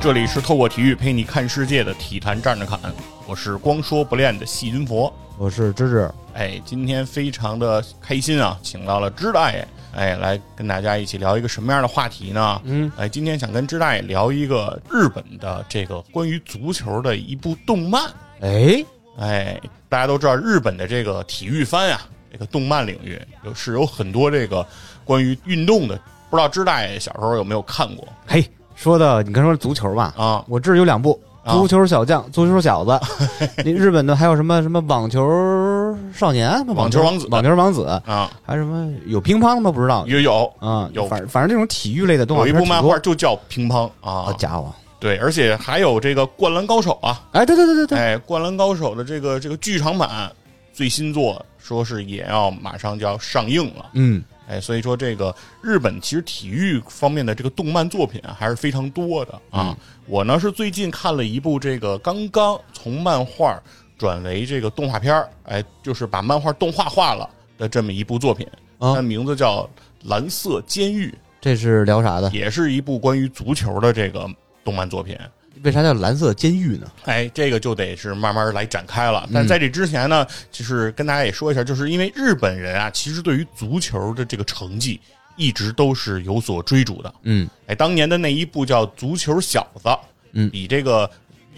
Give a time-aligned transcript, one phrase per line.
[0.00, 2.78] 这里是透过体育陪你看世界的体坛站着侃，
[3.26, 6.10] 我是光说不练的细菌佛，我是芝芝。
[6.34, 12.60] 哎，今天非常的开心啊，请到了芝大爷，哎，来跟大家一起聊一个什么样的话题呢？
[12.64, 18.02] 嗯，哎，今天想跟芝大爷聊一个日本的这个关于足球的一部动漫。
[18.40, 18.84] 哎
[19.18, 24.64] 哎，大家都知道日本的这个体育番啊，这个动漫领域有是有很多这个
[25.04, 25.98] 关于运动的，
[26.30, 28.06] 不知道芝大爷小时候有没有看过？
[28.26, 30.14] 嘿，说的你刚说足球吧？
[30.16, 33.00] 啊，我这儿有两部：足球小将、足球小子。
[33.64, 39.72] 那日本的还有什么什么网球少年、网球王子网球王子，啊，还有什么有乒乓的吗？
[39.72, 40.06] 不知道。
[40.06, 44.72] 有有啊，有反反正这种体育类的动画片有一部漫画就叫乒乓啊好啊，家伙！
[44.98, 50.30] 对，而且还有这个《灌篮高手》啊，哎，对对对对对，哎，《灌篮高手》的这个这个剧场版
[50.72, 53.86] 最新作，说是也要马上就要上映了。
[53.92, 59.76] 嗯，哎，所以说这个日本其实体育方面的这个动漫作品啊，还是非常多的啊。
[60.06, 63.60] 我呢是最近看了一部这个刚刚从漫画
[63.98, 68.46] 转为这个动画片儿，哎，就是把漫画动画化了的这么一部作品，
[68.78, 69.62] 啊它名字叫
[70.04, 72.30] 《蓝色监狱这是聊啥的》，？
[72.32, 74.28] 也是一部关于足球的这个
[74.64, 75.18] 动漫作品。
[75.62, 76.86] 为啥叫蓝色监狱呢？
[77.04, 79.28] 哎，这个就得是慢慢来展开了。
[79.32, 85.00] 但在这之前呢，就是跟大家也说一下，就是因为日本人啊，其实对于足球的这个成绩
[85.36, 87.14] 一直都是有所追逐的。
[87.22, 89.88] 嗯哎，当年的那一部叫《足球小子》，
[90.32, 91.10] 嗯比这个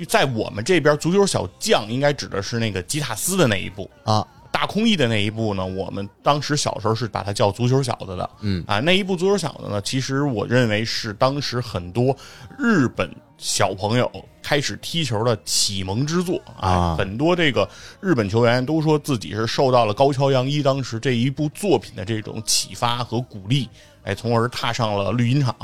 [0.06, 3.90] 在我们这边《足球小将》应该指的是那个吉塔斯的那一部。
[4.04, 12.16] 啊，大空翼的那一部呢，我们当时小时候是把它叫足球小子的，嗯啊，那一部足球小子呢，其实我认为是当时很多
[12.58, 14.10] 日本小朋友
[14.42, 17.68] 开始踢球的启蒙之作啊很多这个
[18.00, 23.68] 日本球员都说自己是受到了高桥洋一当时这一部作品的这种启发和鼓励，
[24.02, 25.54] 哎，从而踏上了绿茵场，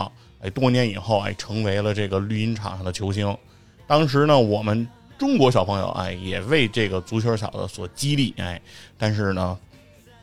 [0.40, 3.36] 哎，多年以后哎，成为了这个绿茵场上的球星。
[3.88, 4.86] 当时呢，我们
[5.18, 8.60] 中国小朋友哎也为这个足球小子所激励哎，
[8.96, 9.58] 但是呢，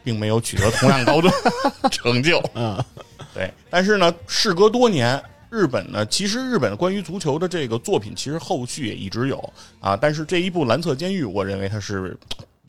[0.06, 1.29] 并没有取得同样高的
[1.91, 2.41] 成就。
[2.53, 2.81] 嗯，
[3.34, 5.22] 对，但是呢，事隔多年。
[5.51, 9.97] 日本呢，其实日本关于足球的这个作品，其实后续也一直有啊。
[9.97, 12.17] 但是这一部《蓝色监狱》，我认为它是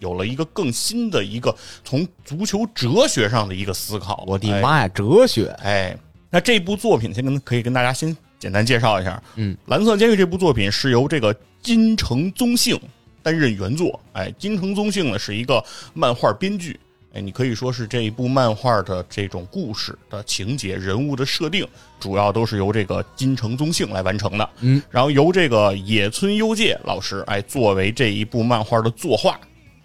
[0.01, 1.55] 有了一个更新的一个
[1.85, 4.15] 从足球哲学上的一个思考。
[4.15, 5.47] 哎我的妈呀，哲学！
[5.63, 5.97] 哎，
[6.29, 9.23] 那这部作品先跟可以跟大家先简单介绍一下。
[9.37, 11.33] 嗯，《蓝色监狱》这部作品是由这个
[11.63, 12.77] 金城宗幸
[13.23, 14.01] 担任原作。
[14.15, 16.81] 哎，金城宗幸呢是一个漫画编剧。
[17.15, 21.67] 哎，你可以说是这一部漫画的这种故事的情节、人物的设定，
[22.01, 24.49] 主要都是由这个金城宗幸来完成的。
[24.61, 29.39] 嗯，然后由这个野村优介老师哎作为这一部漫画的作画，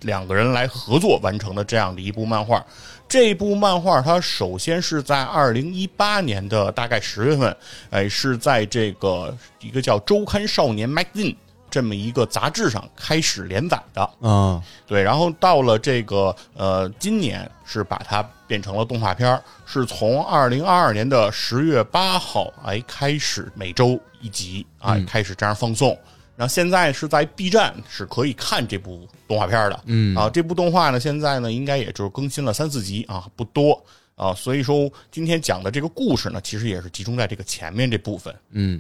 [0.04, 2.66] 两个人来合作完成的这样的一部漫画。
[3.10, 7.58] 这部漫画它首先是在二零一八年的大概十月份，
[7.90, 11.34] 哎，是在这个一个叫《周刊少年 Magazine》
[11.70, 14.02] 这么一个杂志上开始连载的。
[14.22, 25.98] 啊，对，然后到了这个呃，今年是把它变成了动画片儿，是从二零二二年的十月八号哎开始每周一集啊、开始这样放送。
[26.36, 33.84] 然后现在是在 B 站是可以看这部动画片儿的，嗯啊，这部动画呢现在呢应该也就是更新了三四集啊，不多
[34.16, 38.36] 啊，所以说今天讲的这个故事呢，其实也是集中在这个前面这部分。
[38.52, 38.80] 嗯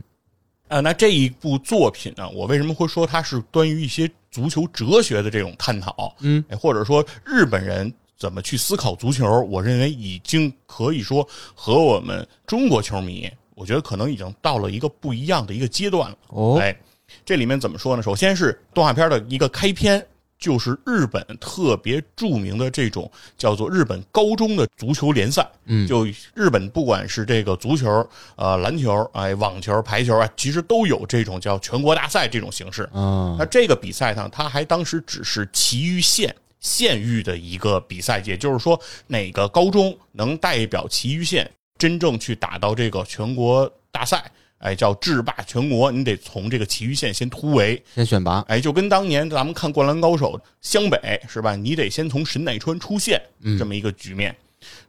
[0.68, 6.16] 呃，那这一部作品呢，我为什么会说它是关于一些足球哲学的这种探讨？
[6.20, 9.42] 嗯哎，或者说日本人怎么去思考足球？
[9.50, 16.18] 我认为已经可以说和我们中国球迷，我觉得可能已经到了一个不一样的一个阶段了。
[16.30, 16.78] 哦，哎，
[17.26, 18.04] 这里面怎么说呢？
[18.04, 20.06] 首先是动画片的一个开篇，
[20.40, 25.48] 就是日本特别著名的这种叫做日本高中的足球联赛。
[25.66, 32.84] 嗯就日本不管是这个足球、呃篮球、哎网球、排球啊，其实都有这种叫全国大赛这种形式。
[32.94, 47.82] 啊那这个比赛呢，它还当时只是崎玉县县域的一个比赛，也就是说，哪个高中能代表崎玉县真正去打到这个全国大赛，哎，叫制霸全国，你得从这个崎玉县先突围。
[47.94, 51.56] 先选拔，哎，就跟当年咱们看《灌篮高手》湘北是吧？
[51.56, 53.22] 你得先从神奈川出现
[53.58, 54.36] 这么一个局面。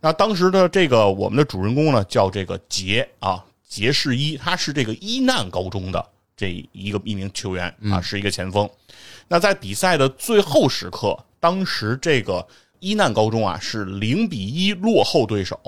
[0.00, 6.04] 那当时的这个我们的主人公呢，叫这个杰啊，杰世一，他是这个一难高中的
[6.34, 8.68] 这一个一名球员啊，是一个前锋。
[9.28, 12.44] 那在比赛的最后时刻，当时这个
[12.80, 15.60] 一难高中啊是零比一落后对手，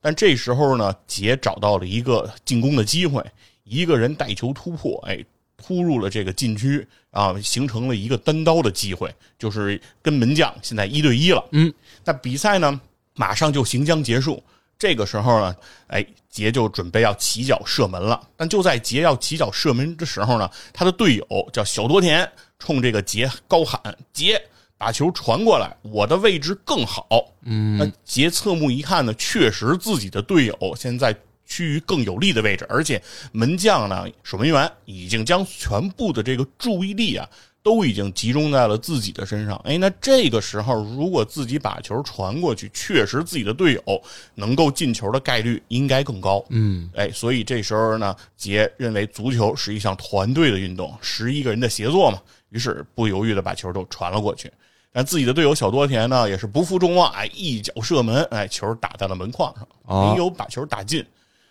[0.00, 3.20] 但这时候呢，杰找到了一个进攻的机会，
[3.68, 5.24] 一个人带球突破，哎，
[5.56, 11.44] 突入了这个禁区啊，形成了一个单刀的机会，就是跟门将现在一对一了。
[11.52, 11.72] 嗯，
[12.04, 12.80] 那比赛呢，
[13.14, 14.42] 马上就行将结束。
[14.78, 15.56] 这个时候呢，
[15.88, 18.28] 哎，杰就准备要起脚射门了。
[18.36, 22.30] 但就在杰要起脚射门的时候呢，他的队友叫小多田，
[22.60, 23.80] 冲这个杰高喊
[24.14, 24.40] ：“杰，
[24.76, 27.08] 把球传过来，我的位置更好。”
[27.42, 31.12] 嗯，那杰侧目一看呢，确实自己的队友现在
[31.48, 33.02] 趋于更有利的位置，而且
[33.32, 37.28] 门将呢，守门员已经将全部的这个注意力啊。
[37.60, 44.02] 都已经集中在了自己的身上，哎，那这个时候如果自己把球传过去，确实自己的队友
[44.36, 54.50] 能够进球的概率应该更高，嗯，哎，所以这时候呢，杰认为足球是一项团队的运动，十一个人的协作嘛，于是不犹豫的把球都传了过去，
[54.90, 61.04] 但自己的队友小多田呢也是不负众望，哎，一脚射门，哎，球打在了门框上，没有把球打进。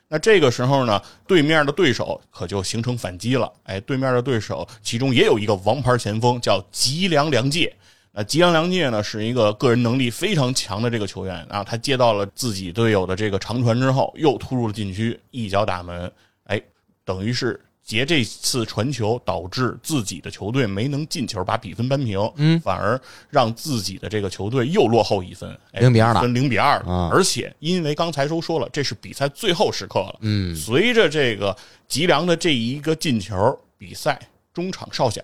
[0.10, 3.52] 那这个时候呢，对面的对手可就形成反击了。
[3.64, 7.76] 哎，对面的对手其中也有一个王牌前锋，叫吉良良介。
[8.12, 11.64] 那吉良良介呢，是一个个人能力非常强的这个球员啊。
[11.64, 16.12] 他接到了自己队友的这个长传之后，又突入了禁区，一脚打门。
[16.46, 16.62] 哎，
[17.04, 17.60] 等于是。
[17.88, 23.00] 杰这次传球导致自己的球队没能进球，把比分扳平，嗯，反而
[23.30, 27.10] 让自己的这个球队又落后一分，零比二了，分零比二了！
[27.14, 31.56] 而且因为刚才都说了，这是比赛最后时刻了，嗯，随着这个
[31.88, 34.20] 吉良的这一个进球，比赛
[34.54, 35.24] 中场哨响，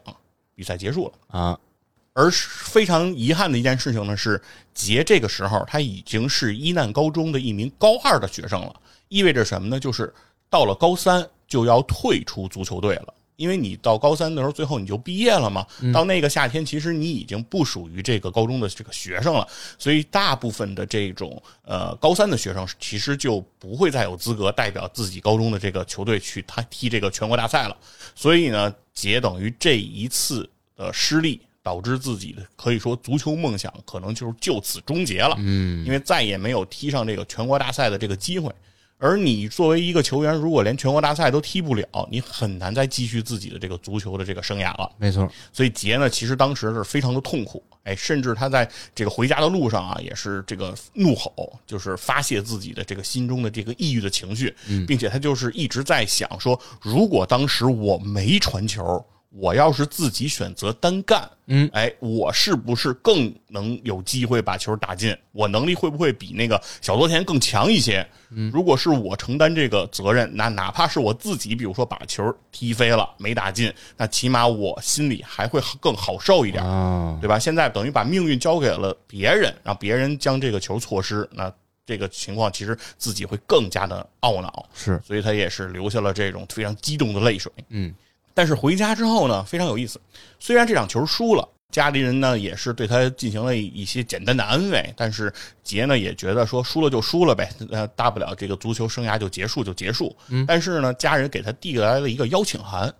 [0.55, 1.59] 比赛结束了啊！
[2.13, 4.41] 而非常遗憾的一件事情呢是，
[4.73, 8.73] 杰这个时候他已经是一难高中的一名高二的学生了，
[9.09, 9.77] 意味着什么呢？
[9.77, 10.13] 就是
[10.49, 11.27] 到了高三。
[11.53, 15.63] 就要退出足球队了，因为你到高三的时候，最后你就毕业了嘛。
[15.93, 19.47] 到那个夏天，其实你已经不属于这个高中的这个学生了，
[19.77, 27.77] 所以大部分的这种呃高三的学生，其实就不会再有资格代表自己高中的这个球队去他踢这个全国大赛了。
[28.15, 35.35] 所以呢，杰等于这一次的失利，导致自己的可以说足球梦想可能就是就此终结了。
[35.37, 38.51] 嗯，因为再也没有踢上这个全国大赛的这个机会。
[39.03, 44.89] 而你作为一个球员，如果连全国大赛都踢不了，你很难再继续自己的这个足球的这个生涯了。
[44.97, 48.65] 没错，所以杰呢，其实当时是非常的痛苦，哎，甚至他在
[48.95, 54.55] 这个回家的路上啊，也是这个怒吼，就是发泄自己的这个心中的这个抑郁的情绪，
[54.87, 59.05] 并且他就是一直在想说，如果当时我没传球。
[59.35, 65.17] 我要是自己选择单干，嗯，哎，我是不是更能有机会把球打进？
[65.31, 68.07] 我能力会不会比那个小多田更强一些？
[68.29, 76.63] 嗯，如果是我承担这个责任，那哪怕是我自己，比如说把球踢飞了没打进，那起码我心里还会更好受一点，
[77.19, 77.39] 对吧？
[77.39, 81.51] 现在等于把命运交给了别人，让别人将这个球错失，那
[81.87, 87.91] 这个情况其实自己会更加的懊恼，是，所以他也是流下了这种非常激动的泪水，嗯。
[88.33, 89.99] 但是回家之后呢，非常有意思。
[90.39, 95.33] 虽然这场球输了，家里人呢也是对他进行了一些简单的安慰，但是
[95.63, 100.15] 杰呢也觉得说输了就输了呗，呃，大不了这个足球生涯就结束就结束。
[100.47, 102.93] 但是呢，家人给他递来了一个邀请函，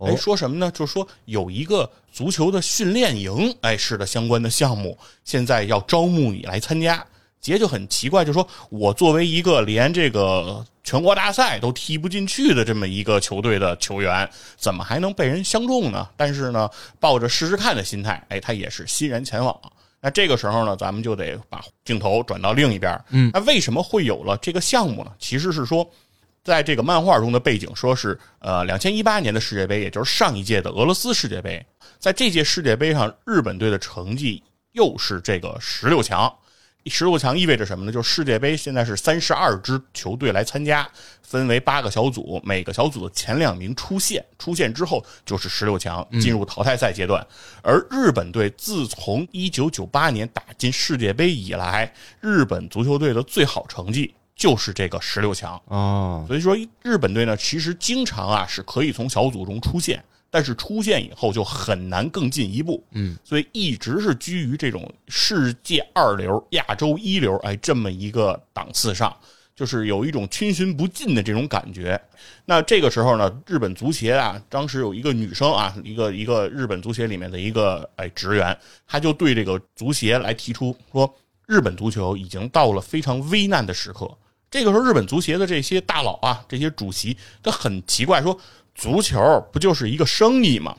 [0.00, 0.70] 哎，说什么呢？
[0.70, 7.04] 就是说有一个足球的训练营，哎，是的相关的项目，现在要招募你来参加。
[7.40, 16.68] 杰就很奇怪，就说：“我作为一个连这个全国大赛都踢不进去的这么一个球队的球员，怎么还能被人相中呢？”但是呢，
[16.98, 19.56] 抱着试试看的心态，哎，他也是欣然前往。
[20.00, 23.00] 那这个时候呢，咱们就得把镜头转到另一边。
[23.10, 25.12] 嗯，那为什么会有了这个项目呢？
[25.18, 25.88] 其实是说，
[26.44, 31.64] 在这个漫画中的背景，说是呃，两千一八年的世界杯，也就是上一届的俄罗斯世界杯，
[31.98, 34.42] 在这届世界杯上，日本队的成绩
[34.72, 36.32] 又是这个十六强。
[36.86, 37.92] 十六强意味着什么呢？
[37.92, 40.88] 就是世界杯现在是三十二支球队来参加，
[41.22, 47.26] 分为八个小组，每个小组的前两名出线，出线之后就是十六强，进入淘汰赛阶段。
[47.62, 56.24] 而日本队自从一九九八年打进世界杯以来，日本足球队的最好成绩就是这个十六强啊。
[56.26, 60.02] 所以说，日本队呢，其实经常啊是可以从小组中出线。
[60.30, 69.16] 但是出现以后就很难更进一步，嗯，所以一直是居于这种世界二流、亚洲一流，哎，这么一个档次上，
[69.56, 71.98] 就是有一种逡巡不尽的这种感觉。
[72.44, 78.54] 那这个时候呢，日本足协啊，当时有一个女生啊，一个一个日本足协里面的一个哎职员，
[78.86, 81.10] 他就对这个足协来提出说，
[81.46, 84.06] 日本足球已经到了非常危难的时刻。
[84.50, 88.38] 这个时候，日本足协的这些大佬啊，这些主席他很奇怪说。
[88.78, 90.74] 足球不就是一个生意吗？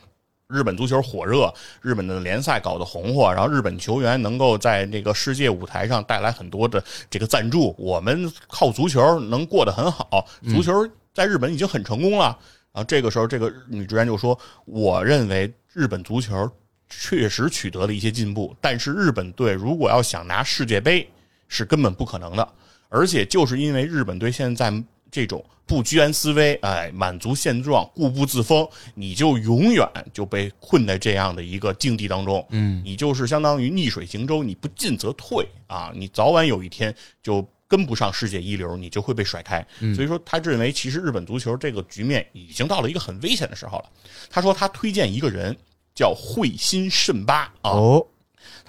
[0.47, 10.25] 日本足球火热，日本的联赛搞得红火，然后日本球员能够在这个世界舞台上带来很多的这个赞助，我们靠足球能过得很好。
[10.47, 12.25] 足球在日本已经很成功了。
[12.71, 16.49] 然后这个时候，这个女职员就说：“我认为日本足球
[16.87, 21.07] 确实取得了一些进步，但是日本队如果要想拿世界杯，
[21.49, 22.47] 是根本不可能的。”
[22.87, 24.73] 而且就是因为日本队现在
[25.11, 32.45] 这种不居安思危，哎，满足现状，固步自封，你就永远就被困在这样的一个境地当中。
[32.49, 39.63] 嗯，你就是相当于逆水行舟，你不进则退啊，你早晚有一天就跟不上世界一流，你就会被甩开。
[39.95, 43.85] 所以说，他认为其实日本足球这个局面已经到了一个很危险的时候了。
[44.27, 45.55] 他说他推荐一个人
[45.93, 47.69] 叫会心慎八啊。
[47.71, 48.07] 哦，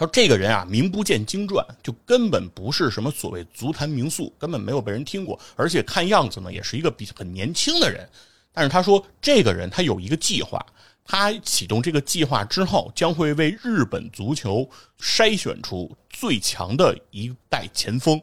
[0.01, 8.09] 他说：“这个人啊，名不见经传，就根本不是什么所谓足坛名宿，根本没有被人听过，而且看样子呢，也是一个比很年轻的人。
[8.51, 10.65] 但是他说，这个人他有一个计划，
[11.05, 14.67] 他启动这个计划之后，将会为日本足球
[14.99, 18.19] 筛选出最强的一代前锋。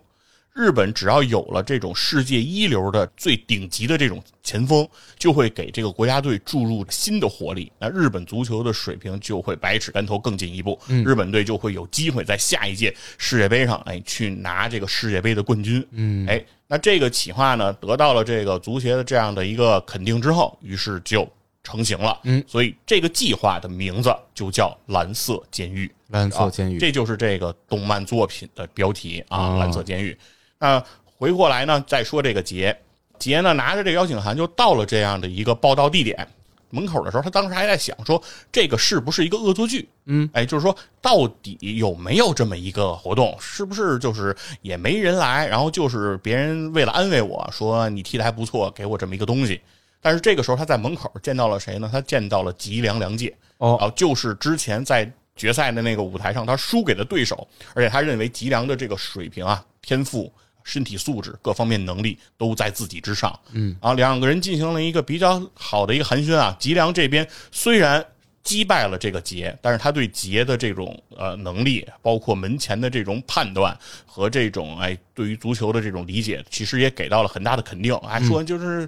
[0.57, 4.87] 日本只要有了这种世界一流的最顶级的这种前锋，
[5.19, 7.71] 就会给这个国家队注入新的活力。
[7.79, 15.85] 那日本足球的水平就会百尺竿头更进一步，日本队就会有机会在下一届世界杯上，哎，去拿这个世界杯的冠军。
[15.91, 22.19] 嗯，哎，那这个企划呢，得到了这个足协的这样的一个肯定之后，于是就成型了。
[22.23, 25.91] 嗯，所以这个计划的名字就叫“蓝色监狱”。
[26.09, 30.11] 蓝色监狱，这就是这个动漫作品的标题啊，哦蓝色监狱》。
[30.59, 30.83] 那
[31.17, 32.77] 回过来呢，再说这个杰，
[33.19, 36.27] 杰呢拿着这个邀请函就到了这样的一个报道地点
[36.69, 38.21] 门口的时候，他当时还在想说，
[38.51, 39.87] 这个是不是一个恶作剧？
[40.05, 43.35] 嗯，哎，就是说到底有没有这么一个活动？
[43.39, 49.61] 是不是就是也没人来，然后就是别人为了安慰我说你踢的还不错，给我这么一个东西。
[50.01, 51.89] 但是这个时候他在门口见到了谁呢？
[51.91, 53.33] 他见到了吉良良介。
[53.59, 60.31] 哦，啊，就是之前在决赛的那个舞台上，他输给的对手，而且他认为吉良的这个水平啊、天赋、
[60.67, 63.39] 身体素质各方面能力都在自己之上。
[63.53, 66.53] 嗯，啊，两个人进行了一个比较好的一个寒暄啊。
[66.59, 68.05] 吉良这边虽然
[68.43, 78.87] 击败了这个杰，但是他对杰的这种呃能力，包括门前的这种判断和这种哎对于足球的这种理解，其实也给到了很大的肯定，还说就是、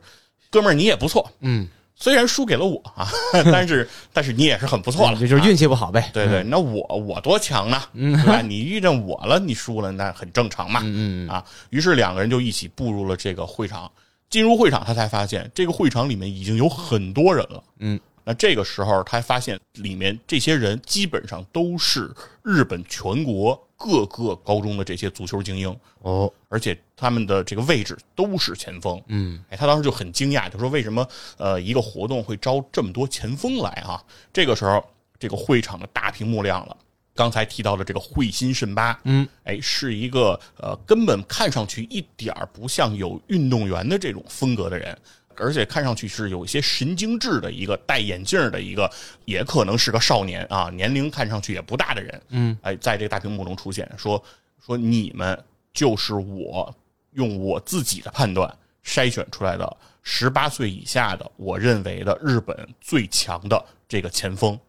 [0.49, 1.65] 哥们儿你也不错，嗯，
[1.99, 3.07] 虽然输给了我啊，
[3.51, 6.09] 但是但是你也是很不错了，这就是运气不好呗。
[6.13, 7.81] 对对，那我我多强呢？
[7.93, 8.41] 对吧？
[8.41, 10.79] 你遇见我了，你输了，那很正常嘛。
[10.83, 13.91] 嗯嗯啊，于是两个人就一起步入了这个会场。
[14.29, 17.63] 进入会场，他才发现这个会场里面已经有很多人了。
[17.79, 22.09] 嗯，那这个时候他发现里面这些人基本上都是
[22.43, 29.01] 日本全国各个高中的这些足球精英，哦，而且他们的这个位置都是前锋。
[29.07, 31.07] 嗯哎，他当时就很惊讶，就说为什么
[31.37, 34.03] 呃一个活动会招这么多前锋来啊？
[34.33, 34.85] 这个时候，
[35.17, 36.75] 这个会场的大屏幕亮了。
[37.15, 44.97] 刚才提到的这个会心甚巴，嗯，哎，是一个呃根本看上去一点儿不像有运动员的这种风格的人，
[45.39, 48.91] 而且看上去是有一些神经质的一个戴眼镜的一个，
[49.25, 54.21] 也可能是个少年啊，年龄看上去也不大的人，嗯，哎，在这个大屏幕中出现，说
[54.65, 55.41] 说你们
[55.73, 56.73] 就是我
[57.13, 58.53] 用我自己的判断
[58.85, 64.59] 筛选出来的十八岁以下的，我认为的日本最强的这个前锋，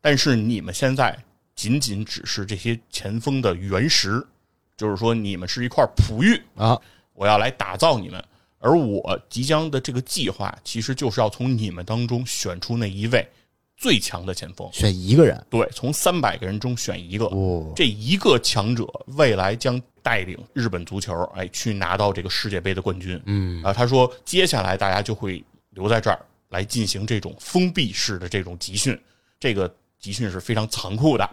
[0.00, 1.16] 但是你们现在
[1.54, 4.26] 仅仅只是这些前锋的原石，
[4.76, 6.80] 就是说你们是一块璞玉，啊，
[7.12, 8.22] 我要来打造你们，
[8.60, 13.26] 而我即将的这个计划，其实就是要从你们当中选出那一位
[13.76, 14.68] 最强的前锋。
[14.70, 15.42] 选一个人。
[15.48, 18.86] 对，从三百个人中选一个，哦，这一个强者
[19.16, 23.20] 未来将带领日本足球，哎，去拿到这个世界杯的冠军。
[23.24, 29.00] 嗯啊，他说接下来大家就会留在这儿来进行这种封闭式的这种集训，
[29.38, 31.28] 这个集训是非常残酷的。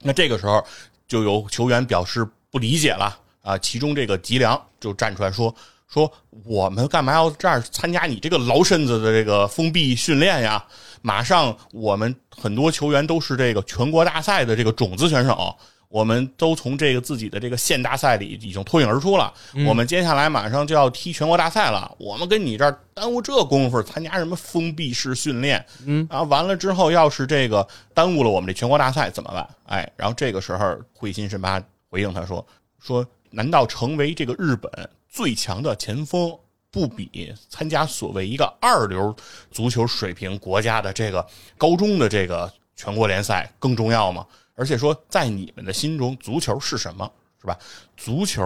[0.00, 0.62] 那这个时候
[1.08, 5.54] 就有球员表示不理解了啊，其中这个吉良就站出来说
[5.94, 6.12] 说
[6.44, 10.64] 我们干嘛要这儿参加你这个劳身子的这个封闭训练呀？
[11.02, 15.54] 马上我们很多球员都是这个全国大赛的这个种子选手。
[15.90, 19.32] 我们都从这个自己的这个县大赛里已经脱颖而出了，
[19.64, 21.94] 我们接下来马上就要踢全国大赛了。
[22.00, 25.64] 我们跟你这儿耽误这功夫，参加什么封闭式训练？
[25.86, 29.48] 嗯啊，完了之后要是这个耽误了我们这全国大赛怎么办？
[29.66, 32.44] 哎，然后这个时候会心神八回应他说
[32.82, 34.68] ：“说难道成为这个日本
[35.14, 36.36] 最强的前锋，
[36.72, 39.14] 不比参加所谓一个二流
[39.52, 41.24] 足球水平国家的这个
[41.56, 44.26] 高中的这个全国联赛更重要吗？
[44.56, 47.08] 而且说，在你们的心中，足球是什么？
[47.40, 47.56] 是吧？
[47.96, 48.42] 足球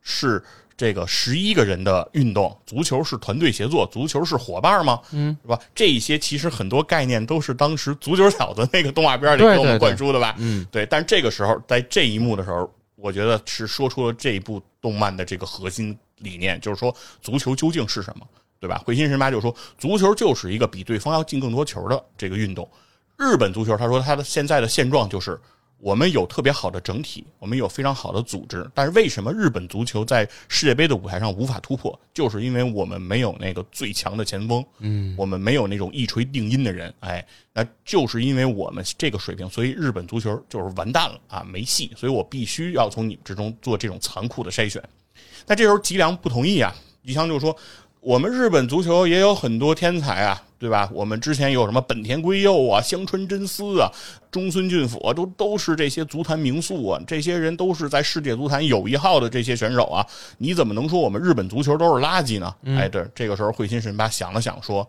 [0.00, 0.42] 是
[0.74, 4.98] 这个十一个人的运动，足球是团队协作，足球是伙伴吗？
[5.12, 5.60] 嗯，是吧？
[5.74, 10.34] 这一些其实很多概念都是当时足球小子那个动画片里给我们灌输的吧？
[10.38, 10.86] 嗯，对。
[10.86, 18.26] 但这个时候，在这一幕的时候，我觉得是说出了这一部动漫的这个核心理念，就是说足球究竟是什么，
[18.58, 18.82] 对吧？
[18.84, 22.68] 灰心神八就说，足球就是一个比对方要进更多球的这个运动。
[23.16, 25.40] 日本足球，他说他的现在的现状就是
[25.78, 31.98] 我们有特别好的整体，我们有非常好的组织，但是为什么日本足球在世界杯的舞台上无法突破？
[32.12, 41.92] 就是因为我们没有那个最强的前锋，嗯，我们没有那种一锤定音的人，哎，那就是因为我们这个水平，所以日本足球就是完蛋了啊，没戏。
[41.96, 44.82] 所以我必须要从你们之中做这种残酷的筛选。
[45.46, 46.74] 那这时候吉良不同意啊，
[47.04, 47.56] 吉祥就说。
[48.00, 50.88] 我们日本足球也有很多天才啊，对吧？
[50.92, 53.90] 我们之前有什么本田圭佑啊、香川真司啊、
[54.30, 57.02] 中村俊辅啊，都都是这些足坛名宿啊。
[57.04, 60.06] 这些人都是在世界足坛有一号的这些选手啊。
[60.38, 62.54] 你怎么能说我们日本足球都是垃圾呢？
[62.78, 64.88] 哎，对，这个时候慧心神八想了想说：“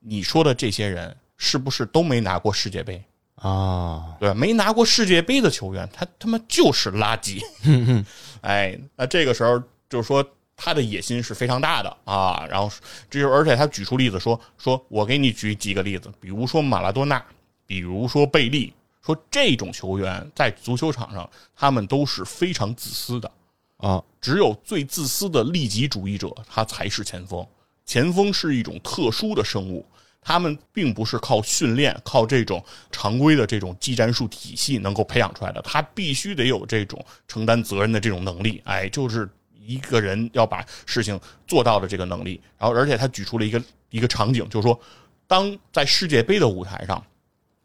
[0.00, 3.02] 你说的这些人是不是都没拿过世界杯
[3.36, 4.16] 啊？
[4.20, 7.40] 对，没拿过世界杯的球员，他他妈就是垃圾。
[8.42, 10.26] 哎，那这个时候就是说。”
[10.62, 12.70] 他的野心是非常大的啊，然后
[13.08, 17.24] 这就而且他举出例子说说，我给你举几个例子，比如说马拉多纳，
[17.64, 18.70] 比如说贝利，
[19.02, 23.32] 说这种球员在足球场上他们都是非常自私的
[23.78, 27.46] 啊，只有最自私的利己主义者他才是前锋，
[27.86, 29.86] 前锋是一种特殊的生物，
[30.20, 39.26] 他们并不是靠训练靠这种常规的这种技战术体系能够培养出来的，他必须得有这种承担责任的这种能力，哎，就是。
[39.62, 44.80] 一个人要把事情做到的这个能力，然后而且他举出了一个一个场景，就是说，
[45.26, 47.04] 当在世界杯的舞台上，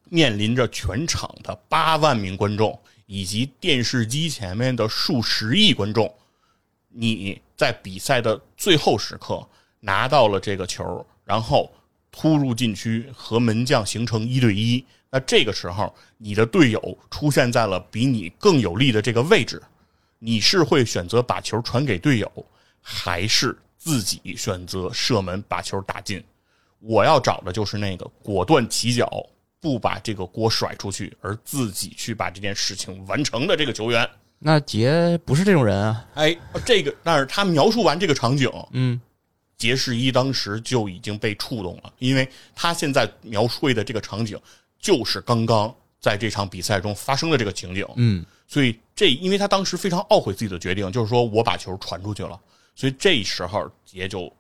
[0.09, 6.13] 面临着全场的八万名观众以及电视机前面的数十亿观众，
[6.89, 9.47] 你在比赛的最后时刻
[9.79, 11.71] 拿到了这个球，然后
[12.11, 19.61] 突入禁区和门将形成一对一，那这个时候你的队友出现在了比你更有利的这个位置。
[20.19, 22.31] 你是会选择把球传给队友，
[22.81, 26.23] 还是自己选择射门把球打进？
[26.79, 29.09] 我要找的就是那个果断起脚，
[29.59, 34.07] 不把这个锅甩出去，而自己去把这件事情完成的这个球员。
[34.37, 36.05] 那杰不是这种人啊！
[36.13, 38.99] 哎，这个，但是他描述完这个场景，嗯，
[39.57, 44.39] 杰士一当时就已经被触动了，因为他现在描绘的这个场景，
[44.79, 48.25] 就是刚刚在这场比赛中发生的这个情景，嗯。
[48.47, 52.39] 所以这，因为他当时非常懊悔自己的决定，就是说我把球传出去了。
[52.75, 54.31] 所以这时候杰就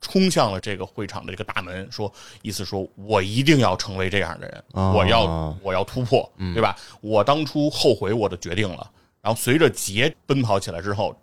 [0.00, 6.76] 冲向了这个会场的这个大门，说意思说我一定要成为这样的人，我要我要突破，对吧？
[7.00, 8.90] 我当初后悔我的决定了。
[9.22, 11.16] 然后随着杰奔跑起来之后，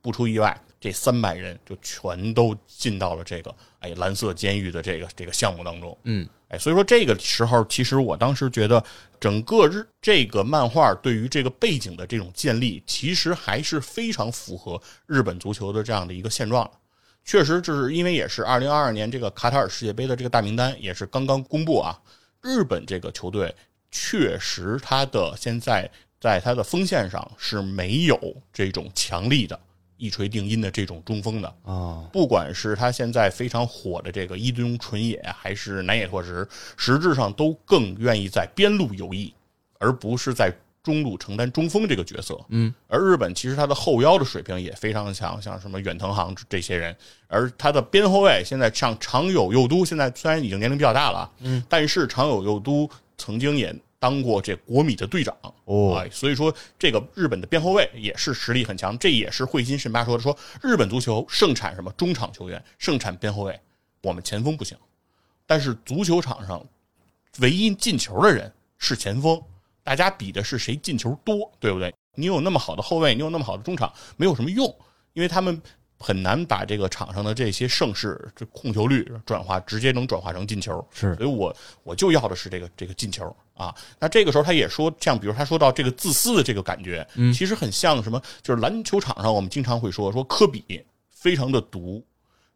[0.00, 5.96] 不出意外，这三百人就全都进到了这个哎蓝色监狱的这个这个项目当中。
[6.02, 6.28] 嗯。
[6.48, 8.84] 哎，所以说这个时候，其实我当时觉得，
[9.18, 16.70] 整个日这个漫画对于这个背景的这种建立，其实还是非常符合日本足球的这样的一个现状。
[17.24, 21.98] 确实，这是因为也是二零二二年这个卡塔尔世界杯的这个大名单也是刚刚公布啊。
[22.42, 23.54] 日本这个球队
[23.90, 25.90] 确实，它的现在
[26.20, 29.58] 在它的锋线上是没有这种强力的。
[30.02, 36.44] 一锤定音的这种中锋的啊，不管是他现在非常火的这个伊东纯也，还是南野拓实，
[36.76, 39.32] 实质上都更愿意在边路游弋，
[39.78, 42.36] 而不是在中路承担中锋这个角色。
[42.48, 46.96] 嗯，而日本其实他的后腰的水平也非常强，像什么远藤航这些人，
[47.28, 53.72] 而他的边后卫现在像长友佑都，现在虽然已经年龄比较大了，嗯，但是长友佑都曾经也。
[54.02, 55.32] 当过这国米的队长
[55.64, 63.60] 哦，所以说这个日本的边后卫也是实力很强，这也是慧心神八说的，说日本足球盛产什么中场球员，盛产边后卫，
[64.02, 64.76] 我们前锋不行，
[65.46, 66.60] 但是足球场上
[67.38, 69.40] 唯一进球的人是前锋，
[69.84, 71.94] 大家比的是谁进球多，对不对？
[72.16, 74.66] 你有那么好的后卫，你有那么好的中场，没有什么用，
[75.12, 75.62] 因为他们。
[76.02, 83.74] 很难把这个场上的这些盛世这控球率转化直接能转化成进球，是，所以我我就要的是这个这个进球啊。
[83.98, 88.20] 那这个时候他也说，像比如他说到这个自私的这个感觉，嗯，其实很像什么？
[88.42, 92.04] 就是篮球场上我们经常会说说科比非常的毒，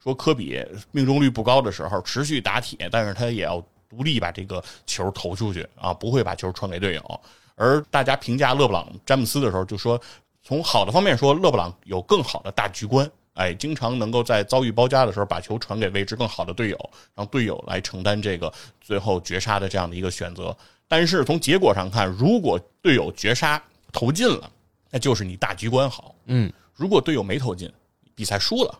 [0.02, 7.20] 说科比命中率不高的时候持续打铁，但是他也要独立把这个球投出去啊，不会把球传给队友。
[7.54, 9.98] 而大家评价勒布朗詹姆斯的时候，就说
[10.42, 13.10] 从好的方面说，勒布朗有更好的大局观。
[13.36, 20.56] 哎，经常能够在遭遇包夹的时候，把球传给位置更好的队友，让队友来承担这个最后绝杀的这样的一个选择。
[20.88, 24.50] 但是从结果上看，如果队友绝杀投进了，
[24.90, 26.14] 那就是你大局观好。
[26.24, 27.70] 嗯，如果队友没投进，
[28.14, 28.78] 比赛输了，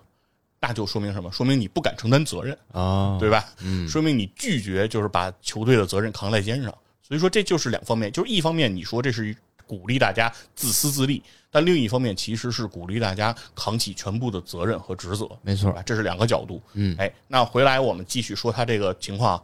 [0.59, 1.31] 那就说明什么？
[1.31, 3.45] 说明你不敢承担责任啊，对吧？
[3.61, 6.75] 嗯，说明你拒绝就是把球队的责任扛在肩上。
[7.03, 9.37] 所以说，这就是两方面，就是一方面你说这是。
[9.67, 15.29] 鼓励大家自私自利，但另一方面其实是鼓励大家扛起全部的责任和职责。
[15.43, 16.63] 没错，这是两个角度。
[16.75, 19.43] 嗯，哎，那回来我们继续说他这个情况。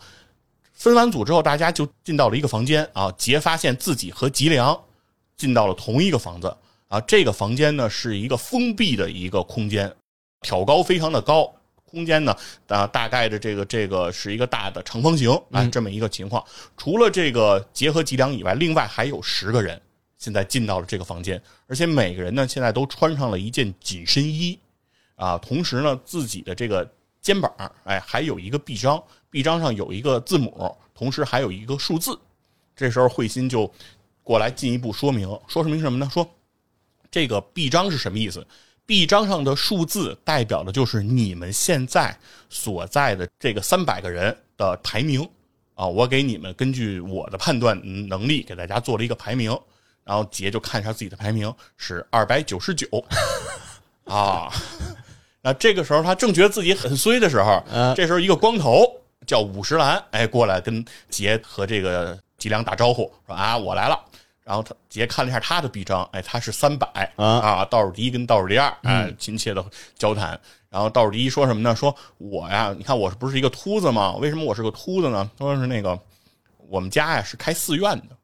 [0.72, 3.12] 分完组之后，大家就进到了一个房间啊。
[3.18, 4.80] 杰发现自己和吉良
[5.36, 6.56] 进到了同一个房子
[6.88, 7.00] 啊。
[7.02, 9.94] 这个房间呢是一个封闭的一个空间，
[10.40, 11.52] 挑高非常的高。
[11.84, 12.34] 空间呢
[12.68, 16.42] 啊，大概的这个这个是一个大的长方形啊，这么一个情况。
[16.74, 19.78] 除了这个杰和吉良以外，另外还有十个人
[20.22, 24.56] 现在进到了这个房间，而且每个人呢现在都穿上了一件紧身衣
[25.16, 26.88] 啊，同时呢自己的这个
[27.20, 32.16] 肩膀哎还有一个臂章，臂章上有一个字母，同时还有一个数字。
[32.76, 33.68] 这时候慧心就
[34.22, 36.08] 过来进一步说明，说明什么呢？
[36.14, 36.24] 说
[37.10, 38.46] 这个臂章是什么意思？
[38.86, 42.16] 臂章上的数字代表的就是你们现在
[42.48, 45.28] 所在的这个三百个人的排名
[45.74, 45.86] 啊！
[45.86, 49.56] 我给你们根据我的判断能力给大家做了一个排名，
[50.04, 52.86] 然后杰就看一下自己的排名是二百九十九
[54.04, 54.52] 啊。
[55.42, 57.62] 那这个时候他正觉得自己很衰的时候，
[57.96, 58.84] 这时候一个光头
[59.26, 63.98] 叫五十岚哎过来跟杰和这个吉良打招呼说啊我来了。
[64.44, 69.64] 然后他杰看了一下他的臂章，哎，他是三百啊，倒数第一跟倒数第二，哎，亲切的
[69.96, 70.38] 交谈。
[70.68, 71.76] 然后倒数第一说什么呢？
[71.76, 74.16] 说我呀，你看我不是一个秃子吗？
[74.16, 75.30] 为什么我是个秃子呢？
[75.38, 75.96] 说是那个
[76.68, 78.16] 我们家呀是开寺院的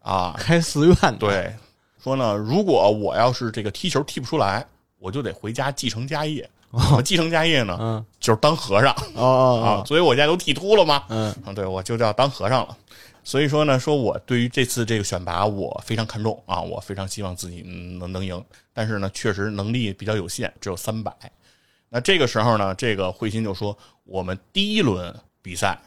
[0.00, 1.18] 啊，开寺院。
[1.18, 1.54] 对，
[2.02, 4.66] 说呢，如果我要是这个踢球踢不出来，
[4.98, 6.48] 我就得回家继承家业。
[7.02, 12.76] 继承家业呢，嗯，就是当和尚啊，所以我家都剃秃了嘛，嗯，对，我就叫当和尚了。
[13.24, 21.12] 所以说呢，说我对于这次这个选拔我非常看重啊，我非常希望自己能能赢，但是呢，确实能力比较有限，只有三百。
[21.88, 25.78] 那这个时候呢，这个慧心就说，我们第一轮比赛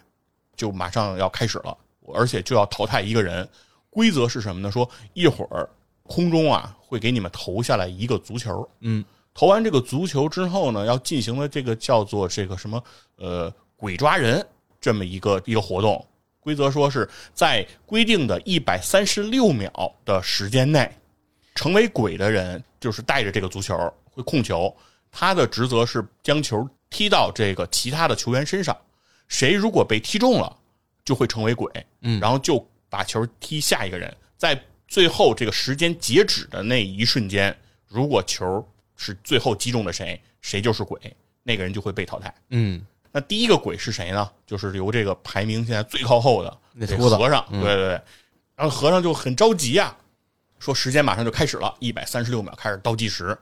[0.56, 1.78] 就马上要开始了，
[2.16, 3.48] 而且就要淘汰一个人。
[3.90, 4.72] 规则是什么呢？
[4.72, 5.70] 说一会儿
[6.04, 12.84] 空中啊会给你们投下来一个足球，嗯，投完这个足球之后呢，要进行的这个叫做这个什么
[13.18, 14.46] 呃鬼抓人
[14.80, 16.06] 这么一个一个活动。
[16.42, 20.90] 规则说是在规定的一百三十六秒的时间内，
[21.54, 23.76] 成为鬼的人就是带着这个足球
[24.06, 24.74] 会控球，
[25.12, 28.76] 他的职责是将球踢到这个其他的球员身上，
[29.28, 30.58] 谁如果被踢中了，
[31.04, 31.70] 就会成为鬼，
[32.02, 37.56] 嗯，然后就把球踢下一个人，在最后这个时间截止的那一瞬间，
[37.88, 41.00] 如果球是最后击中的谁，谁就是鬼，
[41.44, 42.86] 那个人就会被淘汰，嗯。
[43.12, 44.30] 那第一个鬼是谁呢？
[44.46, 48.02] 就是由这个排名现在最靠后的那和尚，对对对。
[48.56, 49.96] 然后和尚就很着急呀，
[50.60, 53.36] 说时间马上就开始了，一百三十六秒开始倒计时。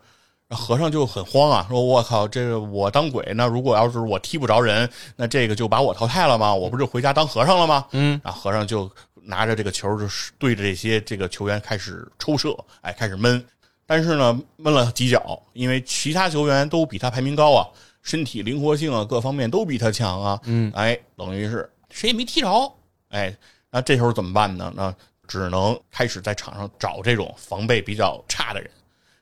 [0.52, 6.56] 和尚就很慌啊，说我靠，这个我当鬼，那如果要是我踢不着人，那这个就把我淘汰了吗？
[6.56, 7.86] 我不就回家当和尚了吗？
[7.92, 8.22] 嗯。
[8.24, 8.90] 然后和尚就
[9.28, 13.46] 拿着这个球，就是对着这些这个球员开始抽射，哎，开始闷。
[13.86, 17.68] 但是呢，闷了几脚，因为其他球员都比他排名高啊。
[18.02, 20.40] 身体灵活性啊，各方面都比他强啊。
[20.46, 22.74] 嗯，哎，等于是谁也没踢着。
[23.10, 23.36] 哎，
[23.70, 24.72] 那这时候怎么办呢？
[24.76, 24.96] 那
[25.28, 28.72] 只能开始在场上找这种防备比较差的人。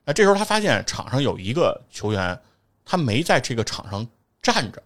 [0.04, 2.40] 那这时候他发现场上有一个球员，
[2.86, 4.08] 他没在这个场上
[4.40, 4.82] 站着，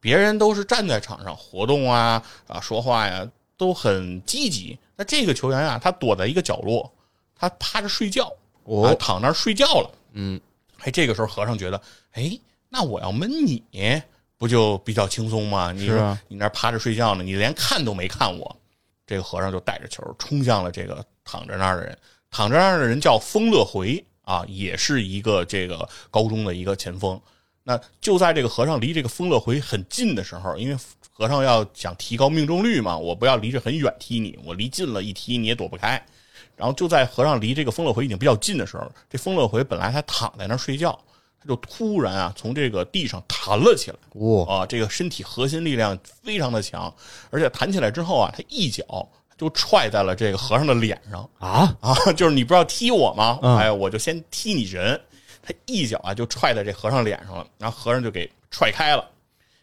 [0.00, 3.24] 别人都是站在场上活动啊啊说话呀，
[3.56, 4.78] 都很积极。
[4.96, 6.92] 那这个球员啊，他躲在一个角落，
[7.34, 8.32] 他趴着睡觉，
[8.64, 9.90] 哦，躺那儿睡觉了。
[10.12, 10.40] 嗯，
[10.80, 11.80] 哎，这个时候和尚觉得，
[12.12, 12.38] 哎。
[12.76, 13.62] 那我要闷你，
[14.36, 15.70] 不就比较轻松吗？
[15.70, 18.56] 你说你那趴着睡觉呢，你连看都没看我。
[19.06, 21.96] 这个和尚就带着球冲向了这个躺着那儿的人。
[22.32, 27.20] 躺着那儿的人叫丰乐回啊，也是一个这个高中的一个前锋。
[27.62, 30.76] 那就在这个和尚离这个丰乐回很近的时候，因为
[31.16, 35.90] 和尚要想提高命中率嘛，我不要离着很远踢你，我离近了一踢你也躲不开。
[36.56, 40.98] 然后就在和尚离这个风乐回已经比较近的时候，这风乐回本来他躺在那儿睡觉。
[41.40, 44.66] 他就突然啊，从这个地上弹了起来，哇啊！
[44.66, 46.92] 这个身体核心力量非常的强，
[47.30, 48.84] 而且弹起来之后啊，他一脚
[49.36, 51.94] 就踹在了这个和尚的脸上啊啊！
[52.16, 53.38] 就是你不是要踢我吗？
[53.42, 55.00] 哎，我就先踢你人。
[55.42, 59.06] 他一脚啊就踹在这和尚脸上了，然后和尚就给踹开了。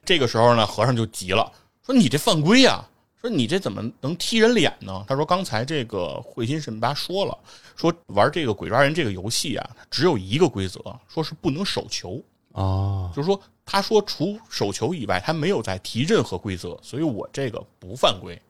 [0.06, 1.52] 这个时候呢，和尚就急了，
[1.86, 2.84] 说：“你这犯规呀！”
[3.22, 5.06] 说你这怎么能踢人脸呢？
[5.08, 7.38] 他说刚才这个慧心神八说了，
[7.76, 12.20] 说玩这个鬼抓人这个游戏啊，只有一个规则，说是不能手球
[12.52, 13.12] 啊。
[13.16, 18.42] 就是说，他说除手球以外，他没有再提任何规则，所以我这个不犯规。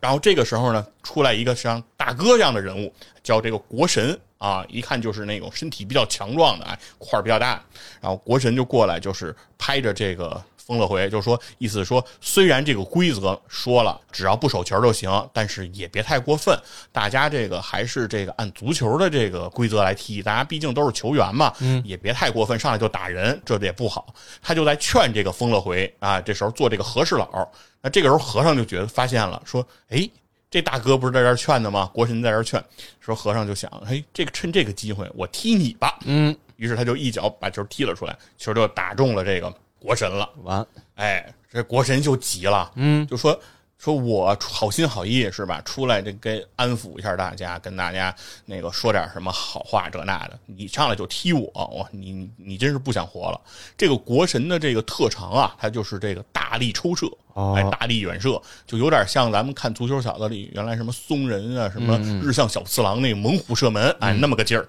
[0.00, 2.92] 然后这个时候呢，出来一个像大哥这样的人物，
[3.22, 7.64] 叫这个国神啊，一看就是那种身体比较强壮的，哎，块儿比较大。
[8.00, 10.42] 然后国神就过来，就是拍着这个。
[10.66, 16.58] 封了回，就是说，意思说，虽然这个规则说了，只要不守球就行，但是也别太过分。
[16.90, 24.12] 大家这个还是这个按足球的这个规则来踢，大家毕竟都是球员嘛，嗯，也别太过分，上来就打人，这也不好。
[24.42, 27.48] 他就在劝这个封了回啊，这时候做这个和事佬。
[27.80, 30.10] 那这个时候和尚就觉得发现了，说，哎，
[30.50, 31.88] 这大哥不是在这儿劝的吗？
[31.94, 32.60] 国神在这儿劝，
[32.98, 35.98] 说和尚就想，嘿，这个趁这个机会，我踢你吧。
[36.04, 40.28] 嗯，于是他就一脚把球踢了出来，球就打中了这个国神了。
[40.42, 43.38] 完，哎，这国神就急了，嗯，就说
[43.78, 45.60] 说我好心好意是吧？
[45.64, 48.14] 出来这给安抚一下大家，跟大家
[48.46, 53.40] 那个说点什么好话这那的，你上来就踢我，我，你你你真是不想活了。
[53.76, 64.66] 这个国神的这个特长啊，他就是这个大力抽射，哦哎，大力远射，就有点像咱们看足球小子里原来什么松人啊，什么日向小次郎那个猛虎射门，哎，那么个劲儿。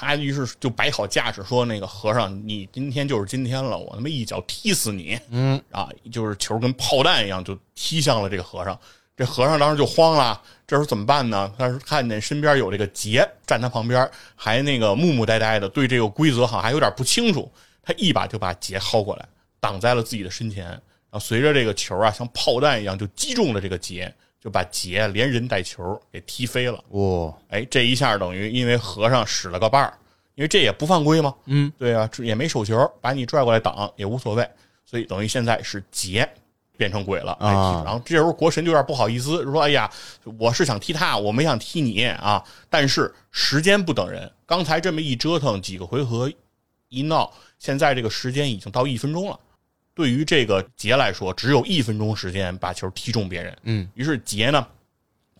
[0.00, 8.78] 他于是就摆好架势，说：“那个和尚，你今天就是今天了，我他妈一脚踢死你！”嗯，啊，就是球跟炮弹一样，就踢向了这个和尚。
[9.14, 11.52] 这和尚当时就慌了，这时候怎么办呢？
[11.58, 17.52] 他是看见身边有这个杰站他旁边，还那个木木呆呆的，对这个规则好像还有点不清楚。
[17.82, 19.28] 他一把就把杰薅过来，
[19.60, 24.10] 挡在了自己的身前，然后随着这个球啊，像炮弹一样就击中了这个杰，
[24.40, 26.82] 就把杰连人带球给踢飞了。
[26.90, 29.92] 哇，哎，这一下等于因为和尚使了个绊儿，
[30.34, 34.48] 因为这也不犯规嘛，嗯，对啊，这也没手球，把你拽过来挡也无所谓，
[34.86, 36.26] 所以等于现在是劫
[36.78, 39.90] 变成鬼了，哎，啊然后这时候国神就有点不好意思，说：“哎呀，
[40.38, 46.32] 我是想踢他，我没想踢你啊。”但是时间不等人，刚才这么一折腾，几个回合
[46.88, 49.38] 一闹，现在这个时间已经到一分钟了。
[49.94, 54.66] 对于这个杰来说，只有一分钟时间把球踢中别人，嗯，于是杰呢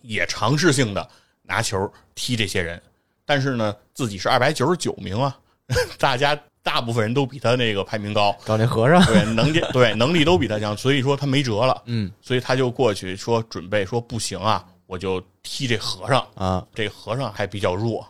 [0.01, 1.09] 也尝试性的
[1.41, 2.81] 拿球踢这些人，
[3.25, 5.37] 但是呢自己是二百九十九名啊，
[5.97, 12.11] 大家大部分人都比他那个排名高，找那和尚，对能力对能力都比他强，所以说他没辙了，嗯。
[12.21, 18.07] 所以他就过去说准备说不行啊，我就踢这和尚，啊，这和尚还比较弱。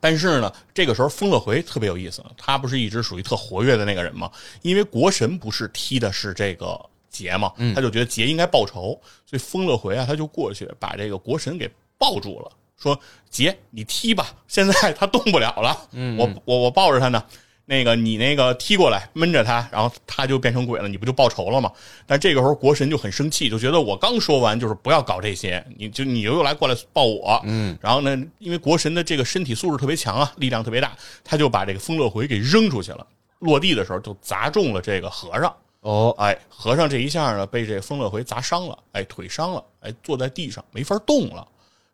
[0.00, 4.30] 但是呢，这个时候风乐回特别有意思，他不是一直属于特活跃的那个人吗？
[4.62, 15.76] 因为国神不是踢的是这个杰嘛，他就觉得杰应该报仇，所以风乐回啊，他就过去把这个国神给抱住了，说：“杰，你踢吧，现在他动不了了，
[16.16, 17.22] 我我我抱着他呢。”
[17.70, 21.70] 那个你那个踢过来闷着他，然后他就变成鬼了，你不就报仇了吗？
[22.04, 33.06] 但这个时候国神就很生气，就觉得我刚说完就是不要搞这些，你就你又来过来抱我，嗯，然后呢，因为国神的这个身体素质特别强啊，力量特别大，他就把这个风乐回给扔出去了，
[33.38, 41.46] 落地的时候就砸中了这个和尚，哦，哎，和尚这一下呢被这个风乐回砸伤了，哎，腿伤了，哎，坐在地上没法动了。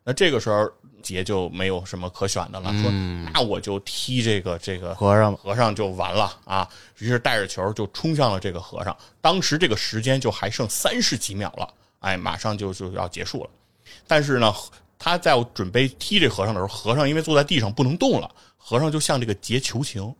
[0.03, 0.67] 那这个时候
[1.01, 2.91] 杰就没有什么可选的了，说
[3.33, 6.67] 那我就踢这个这个和尚和尚就完了啊！
[6.97, 8.95] 于是带着球就冲向了这个和尚。
[9.21, 13.49] 当时这个时间就还剩三十几秒了，哎，马上就就要结束了。
[14.05, 14.53] 但是呢，
[14.97, 20.13] 他在准备踢这和尚的时候，和尚因为坐在地上不能动了，和尚就向这个杰求情：“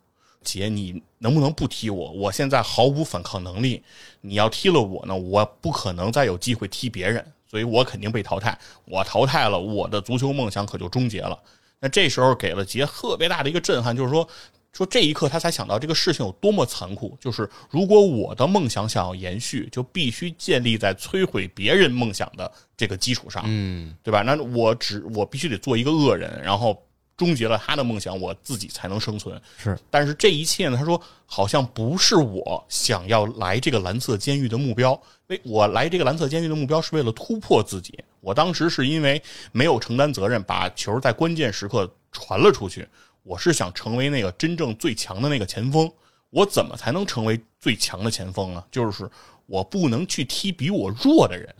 [0.43, 2.11] 杰，你能不能不踢我？
[2.11, 3.83] 我现在毫无反抗能力，
[4.21, 8.57] 你要踢了我呢，我不可能再有机会踢别人，所以我肯定被淘汰。
[8.85, 11.37] 我淘汰了，我的足球梦想可就终结了。”
[11.79, 14.27] 那这时候给了杰特别大的一个震撼，就是说，
[14.73, 17.15] 说这一刻他才想到这个事情有多么残酷。
[17.21, 24.23] 就是如果我的梦想想要延续，就必须建立在摧毁别人梦想的这个基础上，嗯，对吧？
[24.23, 26.83] 那我只我必须得做一个恶人，然后
[27.17, 29.41] 终结了他的梦想，我自己才能生存。
[29.57, 34.97] 是，但是这一切呢，他说好像不是我想要来这个蓝色监狱的目标。
[35.25, 37.97] 为我来这个蓝色监狱的目标是为了突破自己。
[38.21, 42.87] 我当时是因为没有承担责任，把球在关键时刻传了出去。
[43.23, 45.91] 我是想成为那个真正最强的那个前锋。
[46.29, 48.63] 我怎么才能成为最强的前锋呢？
[48.71, 49.09] 就是
[49.47, 51.53] 我不能去踢比我弱的人。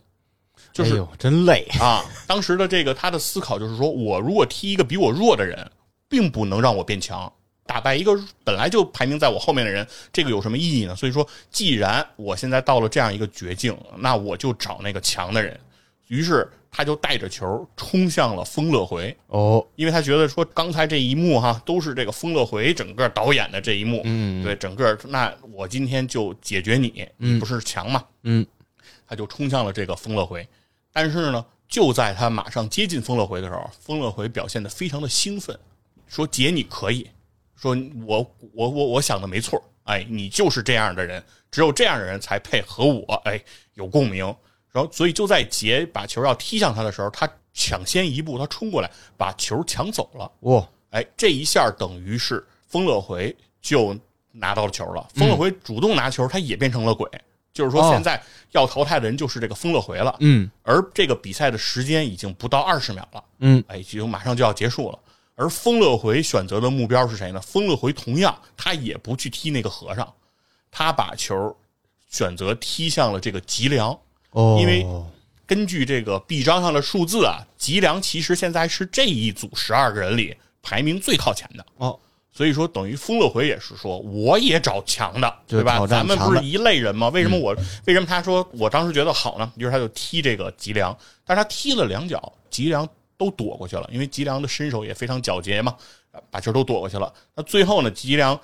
[0.77, 5.69] 就是哎呦，真累， 啊，当时的这个他的思考就是说，我如果踢一个比我弱的人，
[6.07, 7.31] 并不能让我变强。
[7.65, 10.95] 打败一个本来就排名在我后面的人，这个有什么意义呢？
[10.95, 15.59] 所以说，既然我现在到了这样一个绝境，那我就找那个强的人。
[16.07, 28.01] 于是他就带着球冲向了丰乐回，哦，因为他觉得说刚才这一幕哈都是这个丰乐回整个导演的这一幕，嗯，对，整个那我今天就解决你，你不是强嘛？
[28.23, 28.45] 嗯，
[29.05, 30.47] 他就冲向了这个丰乐回，
[30.99, 35.55] 但是呢，就在他马上接近丰乐回的时候，丰乐回表现的非常的兴奋，
[36.07, 37.07] 说：“姐，你可以，
[37.55, 43.39] 说我我我我想的没错，哎，你就是这样的人，只有这样的人才配和我哎
[43.75, 44.25] 有共鸣。”
[44.73, 50.31] 然后，所以就在杰把球要踢向他的时候，他抢先一步，他冲过来把球抢走了。
[50.39, 53.95] 哇，哎，这一下等于是丰乐回就
[54.31, 55.07] 拿到了球了。
[55.13, 57.07] 丰乐回主动拿球，他也变成了鬼，
[57.57, 60.15] 就是说哦现在要淘汰的人就是这个丰乐回了。
[60.19, 64.99] 嗯而这个比赛的时间已经不到二十秒了，嗯，哎，就马上就要结束了。
[65.35, 67.39] 而丰乐回选择的目标是谁呢？
[67.41, 70.13] 丰乐回同样他也不去踢那个和尚，
[70.71, 71.55] 他把球
[72.09, 73.97] 选择踢向了这个吉良。
[74.31, 74.85] 哦，因为
[75.45, 81.99] 根据这个臂章上的数字啊，吉良其实现在是这一组十二个人里排名最靠前的哦。
[82.37, 85.83] 所以说，等于风乐回也是说，我也找强的，对吧？
[85.87, 87.09] 咱们不是一类人吗？
[87.09, 87.51] 为什么我、
[87.87, 89.51] 为什么他说我当时觉得好呢？
[89.57, 90.95] 于是他就踢这个吉良，
[91.25, 95.75] 但是他踢了两脚，吉良都躲过去了，因为吉良的身手也非常矫捷嘛，
[96.29, 97.11] 把球都躲过去了。
[97.33, 98.39] 那最后呢，吉良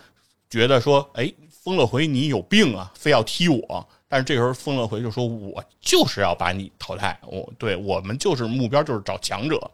[0.49, 3.87] 觉得说，哎，风乐回你有病啊，非要踢我。
[4.07, 9.69] 但是这时候风乐回就说，我就是要把你淘汰，我对我们就是目标就是找强者。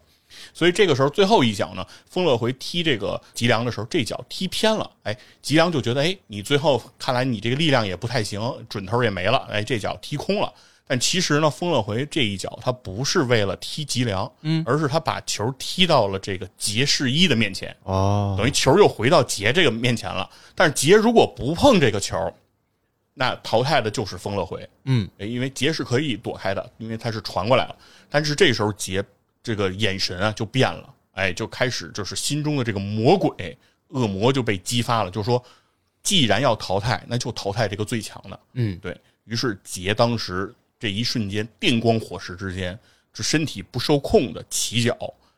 [0.52, 10.52] 所以这个时候最后一脚呢，丰乐回踢这个吉良的时候，这脚踢偏了，哎，吉良就觉得，哎，你最后看来你这个力量也不太行，准头也没了，哎，这脚踢空了。
[10.86, 20.28] 但其实呢，丰乐回这一脚他不是为了踢吉良，嗯，而是他把球踢到了这个杰士一的面前，哦，等于球又回到杰这个面前了。
[20.56, 22.16] 但是杰如果不碰这个球，
[23.14, 27.76] 那淘汰的就是丰乐回，嗯，因为杰是可以躲开的，因为他是传过来了。
[28.08, 29.00] 但是这时候杰
[29.42, 33.56] 这个眼神啊就变了，哎，就开始就是心中的这个魔鬼
[33.88, 35.42] 恶魔就被激发了，就说
[36.02, 38.40] 既然要淘汰，那就淘汰这个最强的。
[38.52, 42.78] 嗯，对于是杰当时这一瞬间电光火石之间，
[43.12, 44.96] 这身体不受控的起脚，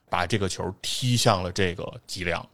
[0.09, 2.47] 把这个球踢向了这个吉良。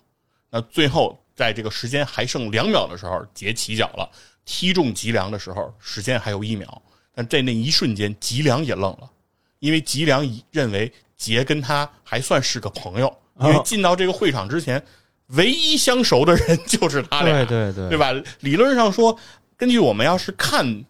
[0.51, 4.11] 那最后在这个时间还剩两秒的时候，杰起脚了，
[4.45, 6.81] 踢中吉良的时候，时间还有一秒，
[7.15, 9.11] 但在那一瞬间，吉良也愣了，
[9.59, 14.83] 因为吉良认为杰跟他还算是个朋友，因为进到这个会场之前，
[15.27, 18.13] 唯一相熟的人就是他俩，对对对对吧？
[18.41, 19.19] 理论上说，
[19.57, 20.85] 根据我们要是看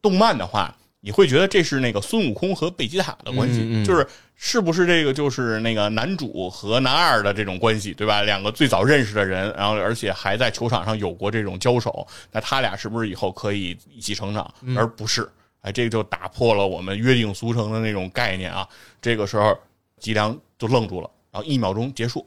[0.00, 8.22] 动漫的话，你会觉得这是那个孙悟空和贝吉塔的关系，嗯嗯就是是不是这个就是那个男主和男二的这种关系，对吧？
[8.22, 14.54] 两个最早认识的人，然后而且还在球场上有过这种交手，那他俩是不是以后可以一起成长？
[14.76, 15.26] 而不是，
[15.62, 18.68] 哎，这个就打破了我们约定俗成的那种概念啊！
[19.02, 19.58] 这个时候，
[20.00, 22.26] 吉良就愣住了，然后一秒钟结束，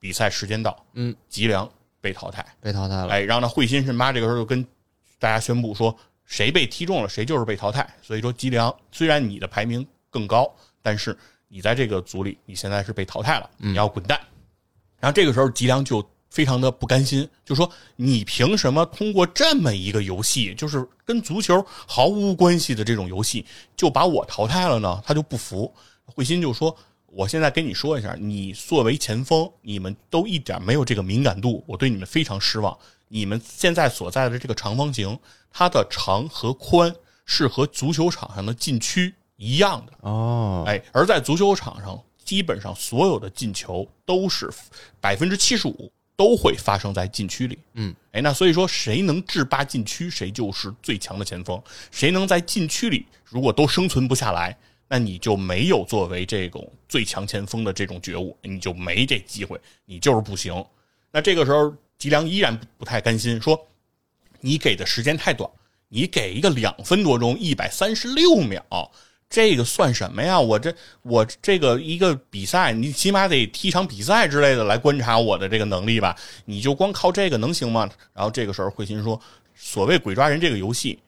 [0.00, 2.44] 比赛时间到，嗯，吉良被淘汰。
[2.60, 3.08] 被淘汰了。
[3.08, 4.66] 哎，然后呢，慧心神妈这个时候就跟
[5.18, 7.88] 大家宣布说，谁被踢中了，谁就是被淘汰。
[8.02, 10.50] 所以说，吉良虽然你的排名更高，
[10.82, 14.18] 但是你在这个组里，你现在是被淘汰了，你要滚蛋。
[14.98, 23.44] 然后这个时候，吉良就非常的不甘心，就说：“你凭什么通过这么一个游戏，就是跟足球毫无关系的这种游戏，
[23.76, 25.74] 就把我淘汰了呢？”他就不服。
[26.04, 26.76] 慧心就说
[27.12, 32.76] ：“我现在跟你说一下，你作为前锋，你们都一点没有这个敏感度，我对你们非常失望。
[33.08, 35.18] 你们现在所在的这个长方形，
[35.50, 36.94] 它的长和宽
[37.24, 39.92] 是和足球场上的禁区一样的。
[40.02, 44.48] 哦，哎，而在足球场上，基本上所有的进球都是
[45.00, 47.58] 百分之七十五都会发生在禁区里。
[47.74, 51.60] 嗯，哎，那所以说，谁能制霸禁区，谁就是最强的前锋。
[51.90, 54.56] 谁能在禁区里如果都生存不下来，
[54.92, 60.52] 那你就没有作为这种最强前锋的这种觉悟，你就没这机会，你就是不行。
[61.12, 63.56] 那这个时候，吉良依然不太甘心，说
[64.42, 65.48] ：“你给的时间太短，
[65.88, 68.90] 你给一个两分多钟，一百三十六秒，
[69.28, 70.40] 这个算什么呀？
[70.40, 76.18] 我这我这个一个比赛，你起码得踢场比赛之类的来观察我的这个能力吧？
[76.44, 79.20] 你就光靠这个能行吗？”然后这个时候，慧心说
[79.54, 80.98] ：“所谓鬼抓人这个游戏，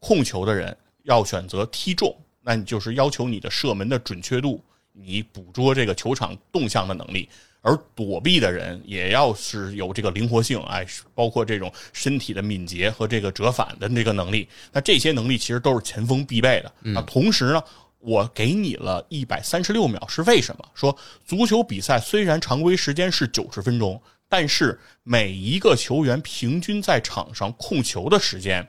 [0.00, 2.16] 控球的人要选择踢中，
[2.48, 7.28] 那你就是要求你的射门的准确度，你捕捉这个球场动向的能力。”
[7.60, 14.48] 而躲避的人也要是有这个灵活性，哎，包括这种身体的敏捷和这个折返的这个能力。
[14.72, 16.72] 那这些能力其实都是前锋必备的。
[16.80, 17.62] 那同时呢，
[17.98, 20.64] 我给你了一百三十六秒，是为什么？
[20.72, 28.66] 说足球比赛虽然常规时间是九十分钟，但是每一个球员平均在场上控球的时间，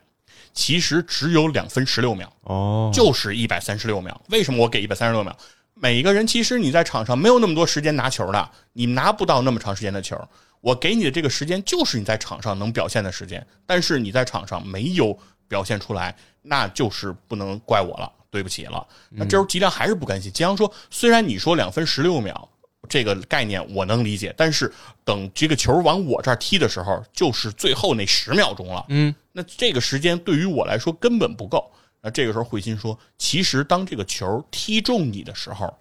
[0.54, 2.32] 其实只有两分十六秒。
[2.44, 4.22] 哦，就是一百三十六秒。
[4.30, 5.36] 为什么我给一百三十六秒？
[5.74, 10.20] 每一个人其实你在场上没有那么多时间拿球的，你拿不到那么长时间的球。
[10.62, 18.86] 我给你的这个时间就是你在场上能表现的时间，但是你在场上没有表现出来，那就是不能怪我了，对不起了。
[19.10, 22.50] 那这时候吉良还是不甘心，吉良说：“虽然你说两分十六秒
[22.90, 24.74] 这个概念我能理解，但是
[25.06, 28.86] 等这个球往我这儿踢的时候，就是最后那十秒钟了。
[28.90, 31.72] 嗯，那这个时间对于我来说根本不够。”
[32.02, 35.78] 那这个时候，慧心说：“其实当这个球踢中你的时候，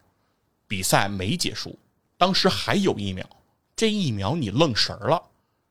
[0.66, 1.78] 比赛没结束，
[2.16, 3.24] 当时还有一秒，
[3.76, 5.22] 这一秒你愣神儿了。”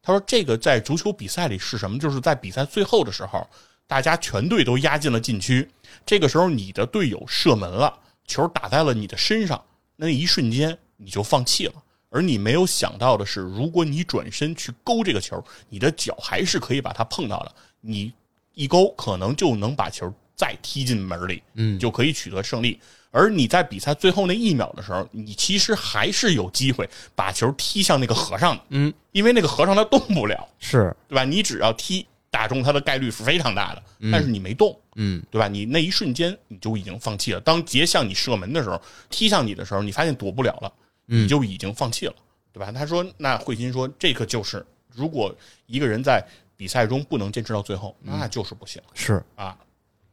[0.02, 2.00] 他说：“这个在足球比赛里是什么？
[2.00, 3.46] 就是在比赛最后的时候，
[3.88, 5.70] 大家全队都压进了禁区，
[6.06, 9.62] 这个时候你的队友射门了，球打在了你的身上，
[9.98, 11.74] 那一瞬间你就放弃了。
[12.10, 18.12] 而你没有想到的是，如果你转身去勾这个球，你的脚还是可以把它碰到的，你
[18.54, 22.80] 一勾可能就能把球。”再踢进门里，嗯就可以取得胜利。
[23.10, 31.24] 而你在比赛最后那一秒的时候，你其实还是有机会把球踢向那个和尚的，嗯，因为那个和尚他动不了，是，对吧？
[31.24, 33.82] 你只要踢打中他的概率是非常大的，
[34.12, 35.48] 但是你没动，嗯对吧？
[35.48, 37.42] 你那一瞬间你就已经放弃了。
[37.42, 38.80] 当杰向你射门的时候，
[39.10, 42.14] 踢向你的时候，你发现躲不了了，嗯你就已经放弃了，
[42.54, 42.72] 对吧？
[42.72, 45.36] 他说，那慧心说，这个就是如果
[45.66, 46.24] 一个人在
[46.56, 49.58] 比赛中不能坚持到最后，那就是不行是，啊。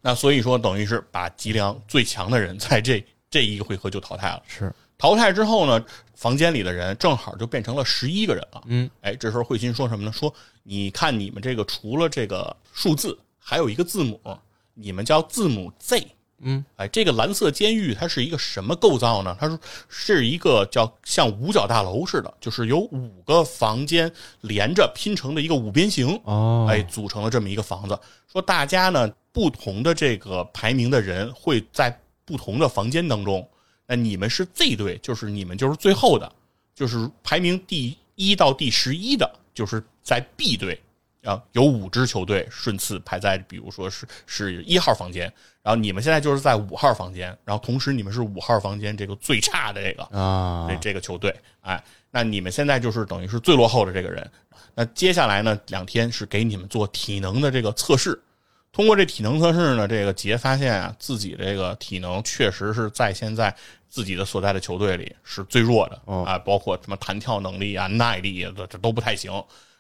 [0.01, 4.43] 那所以说，等于是把吉良最强的人在这这一个回合就淘汰了。
[4.47, 5.85] 是，淘汰之后呢，
[6.15, 8.63] 房间里的人正好就变成了十一个人了。
[8.67, 10.13] 嗯，哎，这时候慧心说什么呢？
[10.13, 10.33] 说
[10.63, 14.21] 你看你们这个除了这个数字，还有一个字母，
[14.75, 16.07] 你们叫字母 Z。
[16.45, 19.37] 嗯，哎，这个蓝色监狱它是一个什么构造呢？
[19.41, 26.21] 它说是一个叫像五角大楼似的，就是有五个房间连着拼成的一个五边形。
[26.25, 27.99] 哦，哎，组成了这么一个房子。
[28.31, 33.49] 说大家呢，不同的这个排名的人会在不同的房间当中。
[33.87, 36.31] 那你们是 Z 队，就是你们就是最后的，
[36.75, 40.81] 就是排名第一到第十一的，就是在 B 队
[41.23, 45.33] 啊，有五支球队顺次排在，比如说是是一号房间，
[45.65, 54.31] 然后你们现在就是在五号房间，然后同时你们是五号房间这个最差的这个，啊这，这个球队，哎，那你们现在就是等于是最落后的这个人。
[54.75, 58.21] 那接下来呢，两天是给你们做体能的这个测试。
[58.73, 63.55] 通过这体能测试呢，这个杰发现啊，自己这个体能确实是在现在
[63.89, 69.33] 自己的所在的球队里是最弱的、哦啊，包括什么弹跳能力啊、耐力啊，这这都不太行。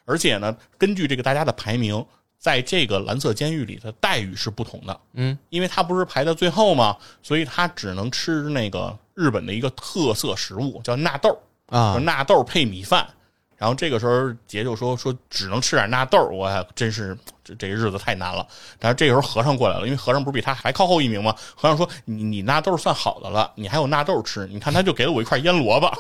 [0.07, 2.03] 而且呢，根据这个大家的排名，
[2.45, 5.01] 在这个蓝色监狱里的待遇是不同的。
[5.15, 11.41] 嗯，因为他不是排在最后嘛，所以他只能吃那个日本的一个特色食物，叫纳豆。
[11.71, 13.09] 啊，纳豆配米饭。
[13.57, 18.47] 然后这个时候杰就说说只能吃点纳豆，我还真是这这日子太难了。
[18.79, 21.35] 但是这个时候和尚过来了，因为和尚不是比他还靠后一名吗？
[21.57, 24.47] 和尚说你你纳豆算好的了，你还有纳豆吃。
[24.49, 25.91] 你看他就给了我一块腌萝卜。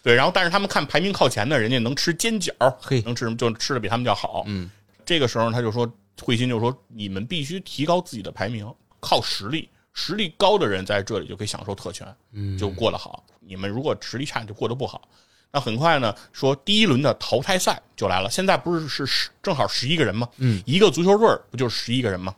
[0.04, 4.44] 对，然后但是他们看排名靠前的，人家能吃煎饺，嘿能吃什么就吃的比他们要好。
[4.46, 4.70] 嗯，
[5.10, 5.92] 这个时候他就说，
[6.22, 13.26] 慧心就说你们必须提高自己的排名，靠实力，实力高的人在这里就可以享受特权，嗯就过得好。
[13.40, 15.02] 你们如果实力差，就过得不好。
[15.50, 18.30] 那很快呢，说第一轮的淘汰赛就来了。
[18.30, 20.28] 现在不是是十正好十一个人吗？
[20.36, 22.32] 嗯，一个足球队不就是十一个人吗？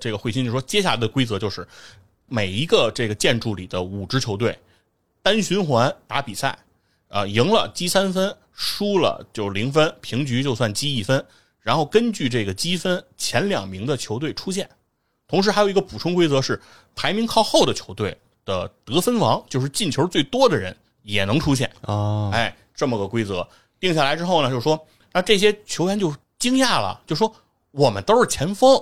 [0.00, 1.68] 这个慧心就说，接下来的规则就是
[2.26, 4.58] 每一个这个建筑里的五支球队
[5.22, 6.58] 单循环打比赛，
[7.08, 11.22] 啊，赢了积三分，输了就零分，平局就算积一分。
[11.64, 14.68] 然后根据这个积分，前两名的球队出现。
[15.26, 16.60] 同时还有一个补充规则是，
[16.94, 21.68] 排名靠后的球队的得分王，就是进球最多的人也能出现。
[21.80, 23.48] 啊，哎，这么个规则
[23.80, 24.78] 定下来之后呢，就说
[25.10, 27.34] 那这些球员就惊讶了，就说
[27.70, 28.76] 我们都是前锋，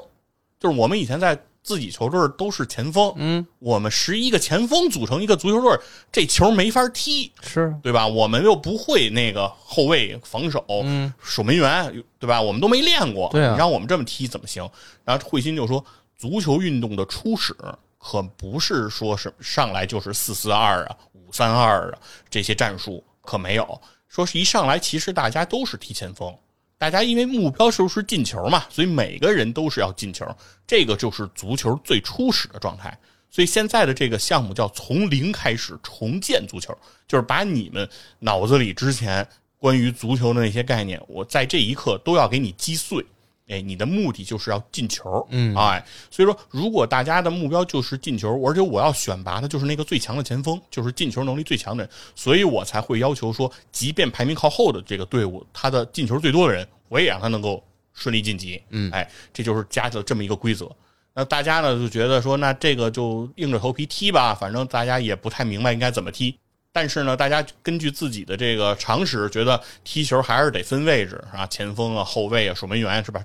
[0.58, 5.78] 就是我们以前在自己球队都是前锋，嗯，我们十一个前锋组成一个足球队，
[6.10, 8.06] 这球没法踢，是，对吧？
[8.06, 12.42] 我们又不会那个后卫防守，嗯，守门员，对吧？
[12.42, 14.68] 我们都没练过，对啊你让我们这么踢怎么行？
[15.04, 15.84] 然后慧心就说，
[16.16, 17.54] 足球运动的初始
[17.98, 21.98] 可不是说是上来就是四四二啊、五三二啊
[22.28, 23.80] 这些战术，可没有。
[24.08, 26.36] 说是一上来其实大家都是踢前锋，
[26.82, 30.26] 大家因为目标就是进球嘛，所以每个人都是要进球，
[30.66, 32.98] 这个就是足球最初始的状态。
[33.30, 36.76] 所以现在的这个项目叫从零开始重建足球，
[37.06, 39.24] 就是把你们脑子里之前
[39.58, 43.06] 关于足球的那些概念，我在这一刻都要给你击碎。
[43.52, 58.62] 哎，你的目的就是要进球，嗯哎，所以说，如果大家的目标就是进球，而且我要选拔的就是那个最强的前锋，就是进球能力最强的人，所以我才会要求说，即便排名靠后的这个队伍，他的进球最多的人，我也让他能够顺利晋级。
[58.70, 60.70] 嗯哎，这就是加了这么一个规则。
[61.14, 66.34] 那大家呢就觉得说，那这个就硬着头皮踢吧，反正大家也不太明白应该怎么踢。
[66.72, 73.22] 但是呢，大家根据自己的这个常识，觉得踢球还是得分位置啊，前锋啊、后卫啊、守门员是吧？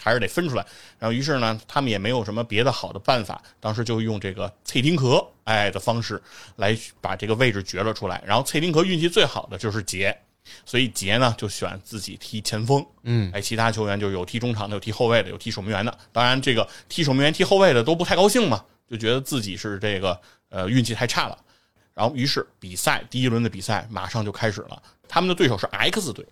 [0.00, 0.64] 还是得分出来。
[0.98, 6.20] 然后于是呢，他们也没有什么别的好的办法，当时就用这个脆丁壳哎的方式
[6.56, 8.22] 来把这个位置掘了出来。
[8.26, 10.16] 然后脆丁壳运气最好的就是杰，
[10.64, 12.84] 所以杰呢就选自己踢前锋。
[13.02, 15.98] 嗯，哎，其他球员就有踢中场的，有踢后卫的，有踢守门员的。
[16.12, 20.18] 当然，这个踢守门员、踢后卫的都不太高兴嘛，就觉得自己是这个
[20.48, 21.36] 呃运气太差了。
[21.94, 24.80] 然后，于是比赛第一轮的比赛马上就开始了。
[25.08, 26.24] 他们的对手是 X 队，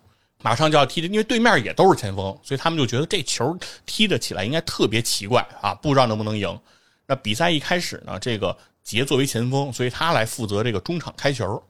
[0.47, 6.57] 马上就要踢的，因为对面也都是前锋，所以他们就觉得这球踢得起来应该特别奇怪啊，不知道能不能赢。
[7.05, 11.61] 那比赛一开始呢，这个杰作为前锋，所以他来负责这个中场开球。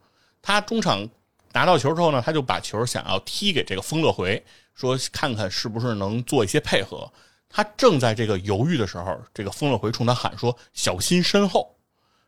[0.42, 1.08] 他中场
[1.54, 7.10] 拿到球之后呢，他就把球想要踢给这个丰乐回，说看看是不是能做一些配合。
[7.48, 11.74] 他正在这个犹豫的时候，这个丰乐回冲他喊说：“小心身后。”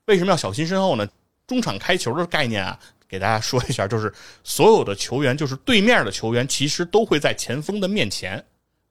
[0.08, 1.06] 为什么要小心身后呢？
[1.46, 4.12] 中场开球的概念啊，给大家说一下，就是
[4.44, 8.44] 所有的球员，就是对面的球员，其实都会在前锋的面前，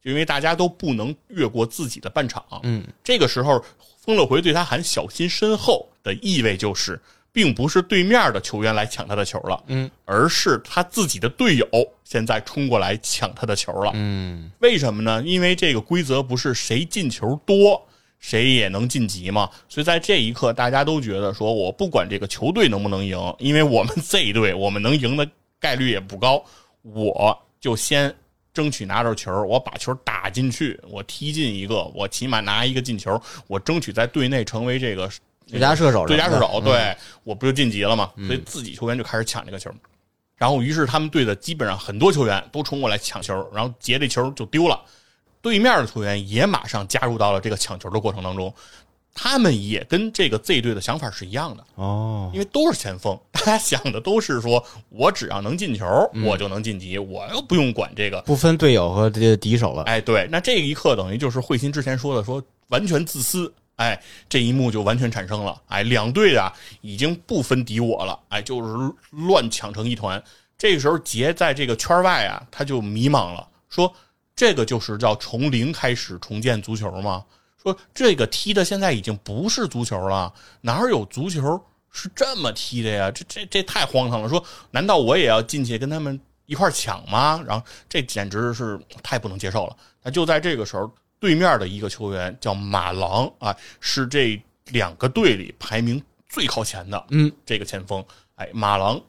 [0.03, 2.43] 因为大家都不能越过自己的半场。
[2.63, 3.63] 嗯，这个时候，
[3.99, 6.99] 丰乐回对他喊“小心身后”的意味就是。
[7.33, 11.67] 并不是对面的球员来抢他的球了，嗯，而是他自己的队友
[12.03, 15.21] 现在冲过来抢他的球了，嗯，为什么呢？
[15.23, 17.79] 因为这个规则不是谁进球多
[18.19, 19.49] 谁也能晋级嘛？
[19.69, 25.27] 所以在这一刻，大家都觉得说，我不管这个球队能不能赢，因为我们这一队我们能赢的
[25.59, 26.43] 概率也不高，
[26.81, 28.13] 我就先
[28.53, 35.09] 争取拿着球，我把球打进去，我踢进一个，我起码拿一个进球，我争取在队内成为这个。
[35.49, 36.93] 最佳射手，最佳射手，对，
[37.23, 38.11] 我不就晋级了吗？
[38.25, 39.71] 所以自己球员就开始抢这个球，
[40.35, 44.77] 然后于是他们队的基本上很多球员都冲过来抢球，然后截这球就丢了。
[45.41, 48.53] 对面的球员也马上加入到了这个抢球的过程当中，
[49.13, 55.85] 他们也跟这个 Z 队的想法是一样的哦，因为都是前锋， 大家想的都是说我只要能进球，
[56.25, 59.83] 我就能晋级，我又不用管这个，不分队友和这敌手了。
[59.83, 63.51] 哎，对，那这一刻等于就是慧心之前说的，说完全自私。
[63.77, 65.61] 哎，这一幕就完全产生了。
[65.67, 68.19] 哎，两队啊已经不分敌我了。
[68.29, 70.21] 哎，就是乱抢成一团。
[70.57, 73.93] 这个时候，杰在这个圈外啊，他就迷茫了，说
[74.37, 77.25] ：“这个就是叫从零开始重建足球吗？
[77.61, 81.61] 说这个踢的现在已经不是足球了，哪有足球
[81.91, 83.11] 是这么踢的呀？
[83.11, 84.29] 这这这太荒唐了！
[84.29, 87.43] 说难道我也要进去跟他们一块抢吗？
[87.45, 89.75] 然后这简直是太不能接受了。
[90.01, 90.89] 那就在这个时候。
[91.19, 99.01] 对面的一个球员叫马郎啊，是这两个队里排名最靠前的，嗯，这个前锋，哎，马郎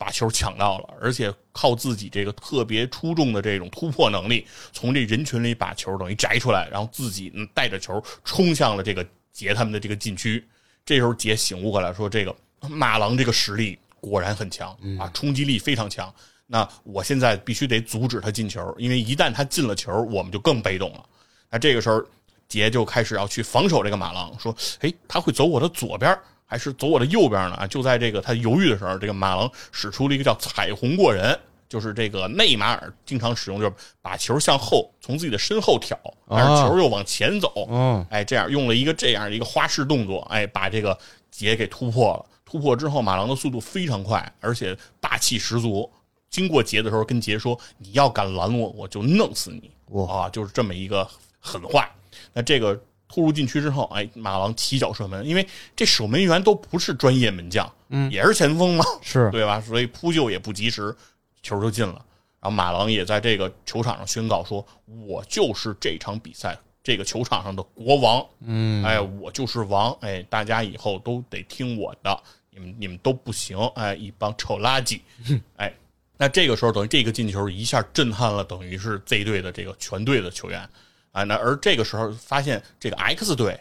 [0.00, 10.42] 把球抢到了，而且靠自己这个特别出众的这种突破能力，从这人群里把球等于摘出来，然后自己带着球冲向了这个杰他们的这个禁区。
[10.86, 12.34] 这时候杰醒悟过来，说：“这个
[12.66, 16.12] 马狼这个实力果然很强啊，冲击力非常强。
[16.46, 21.04] 那我现在必须得阻止他进球，因为一旦他进了球，我们就更被动了。”
[21.50, 22.02] 那这个时候，
[22.48, 26.18] 杰就开始要去防守这个马狼，说：“哎，他会走我的左边，
[26.50, 31.38] 还是走我的右边呢？”啊，就在这个他犹豫的时候，这个马郎使出了一个叫“彩虹过人”，
[31.68, 33.72] 就是这个内马尔经常使用，就是
[34.02, 35.96] 把球向后从自己的身后挑，
[36.28, 37.68] 但是球又往前走。
[37.70, 40.98] 嗯，哎，这样用了一个这样一个花式动作，哎，把这个
[41.30, 42.26] 杰给突破了。
[42.44, 45.88] 突破之后，马郎的速度非常快，而且霸气十足。
[46.28, 51.08] 经过杰的时候，跟杰说：“你要敢拦我，我就弄死你。”哇，就是这么一个。
[51.42, 51.88] 狠话，
[52.34, 52.78] 那这个
[53.12, 55.44] 突入禁区之后，哎，马郎起脚射门，因为
[55.74, 59.60] 这守门员都不是专业门将，嗯，也是前锋嘛，是对吧？
[59.60, 60.94] 所以扑救也不及时，
[61.42, 61.94] 球就进了。
[62.40, 64.64] 然后马郎也在这个球场上宣告说
[65.06, 75.00] ：“我就是这场比赛这个球场上的国王，嗯，哎，我就是王，哎，大家以后都得听我的，你们你们都不行，哎，一帮臭垃圾，
[75.58, 75.74] 哎，
[76.16, 80.66] 那这个时候等于这个进球一下震撼了，等于是 Z 队的这个全队的球员。”
[81.12, 83.60] 啊，那而这个时候发现这个 X 队，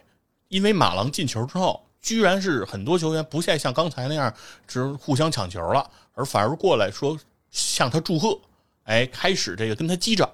[0.50, 4.32] 因为马郎进球之后，居然是很多球员不再像刚才那样
[4.68, 7.18] 只互相抢球了，而反而过来说
[7.50, 8.40] 向他祝贺，
[8.84, 10.30] 哎，开始这个跟他击掌，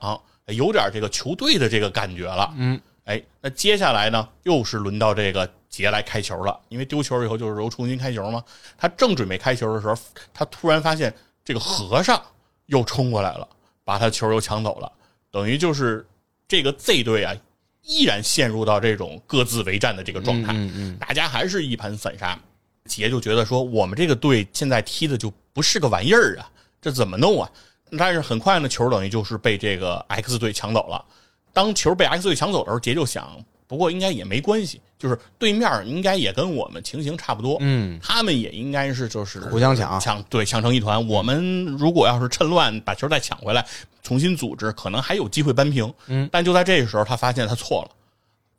[0.48, 2.54] 有点这个球队的这个感觉了。
[2.58, 8.44] 嗯，哎，那接下来呢，又是轮到这个杰来开球了，因为丢球以后就是由重新开球嘛。
[8.78, 9.96] 他正准备开球的时候，
[10.34, 12.22] 他突然发现这个和尚
[12.66, 13.48] 又冲过来了，
[13.86, 14.92] 把他球又抢走了，
[15.32, 16.06] 等于就是。
[16.48, 17.36] 这个 Z 队啊，
[17.84, 22.40] 依然陷入到这种各自为战的这个状态，嗯嗯，大家还是一盘散沙。
[22.86, 26.50] 杰就觉得说，我们这个队现在踢的就不是个玩意儿啊，
[26.82, 27.50] 这怎么弄啊？
[27.98, 31.04] 但是很快呢，球等于就是被这个 X 队抢走了。
[31.52, 33.44] 当球被 X 队抢走的时候，杰就想。
[33.68, 41.08] 不过应该也没关系，就是对面应该也跟我们情形差不多，嗯，他们也应该是就是互相抢抢，对，抢成一团。
[41.08, 43.66] 我们如果要是趁乱把球再抢回来，
[44.04, 45.92] 重新组织，可能还有机会扳平。
[46.06, 47.92] 嗯，但就在这个时候，他发现他错了。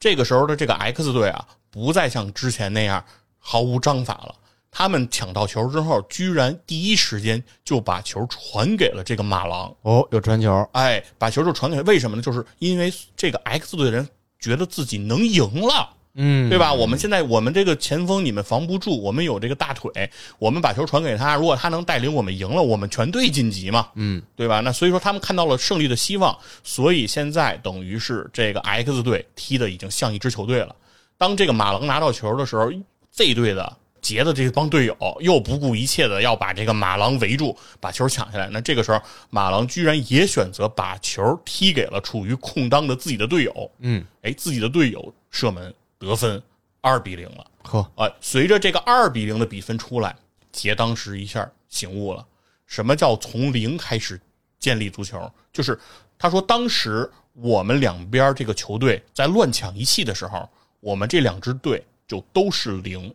[0.01, 3.03] 这个时候的这个 X 队啊，不再像之前那样
[3.39, 4.35] 毫无章法了。
[4.73, 9.75] 他们抢到球之后，居然第一时间就把球传给了这个马郎。
[9.83, 12.23] 哦，有传球，哎，把球就传给，为什么呢？
[12.23, 14.07] 就是因为这个 X 队的人。
[14.39, 16.73] 觉得自己能赢了，嗯，对吧？
[16.73, 24.61] 我们现在我们这个前锋你们防不住，我们有这个大腿，我们把球传给他，如果他能带领我们赢了，我们全队晋级嘛，嗯，对吧？
[24.61, 30.75] 那所以说他们看到了胜利的希望，所以现在等于是这个 X 队踢的已经像一支球队了。
[31.19, 32.71] 当这个马龙拿到球的时候
[33.11, 33.77] ，Z 队的
[34.07, 38.49] 杰的这帮队友又不顾一切的要把这个马狼围住，把球抢下来。
[38.53, 43.69] 那这个时候，马狼居然也选择把球踢给了处于空当的自己的队友。
[43.81, 46.41] 嗯，哎，自己的队友射门得分，
[46.81, 47.45] 二比零了。
[47.65, 50.15] 呵，哎，随着这个二比零的比分出来，
[50.53, 52.25] 杰当时一下醒悟了，
[52.65, 54.21] 什么叫从零开始
[54.61, 55.29] 建立足球？
[55.53, 55.77] 就是
[56.17, 60.49] 他说，当时我们两边这个球队在乱抢一气的时候，
[60.79, 63.13] 我们这两支队就都是零，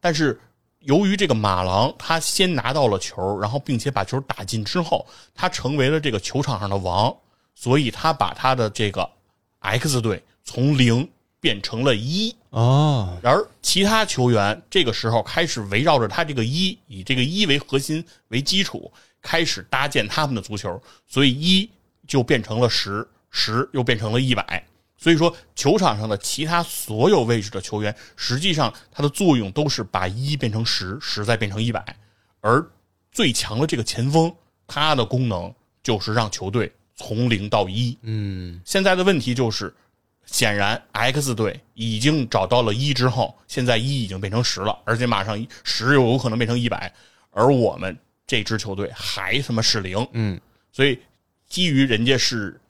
[0.00, 0.40] 但是
[0.80, 7.14] 由于这个马郎他先拿到了球，然后并且把球打进之后，他成为了这个球场上的王，
[7.54, 9.08] 所以他把他的这个
[9.58, 12.34] X 队从零变成了一。
[12.50, 18.92] 啊，而其他球员这个时候开始围绕着他这个一，以这个一为核心为基础，
[19.22, 21.70] 开始搭建他们的足球，所以一
[22.08, 24.66] 就变成了十，十又变成了一百。
[25.00, 31.96] 所以说，球场上的其他所有位置的球员，实际上它的作用都是把一变成十，十再变成一百。
[32.42, 32.62] 而
[33.10, 34.30] 最强的这个前锋，
[34.66, 37.96] 他的功能就是让球队从零到一。
[38.02, 39.74] 嗯，现在的问题就是，
[40.26, 46.92] 显然 X 队已经找到了一之后，现在一已经变成十了，而且马上十又有可能变成一百，
[47.30, 47.96] 而我们
[48.26, 50.06] 这支球队还他妈是零。
[50.12, 50.38] 嗯，
[50.70, 50.98] 所以
[51.48, 52.60] 基于人家是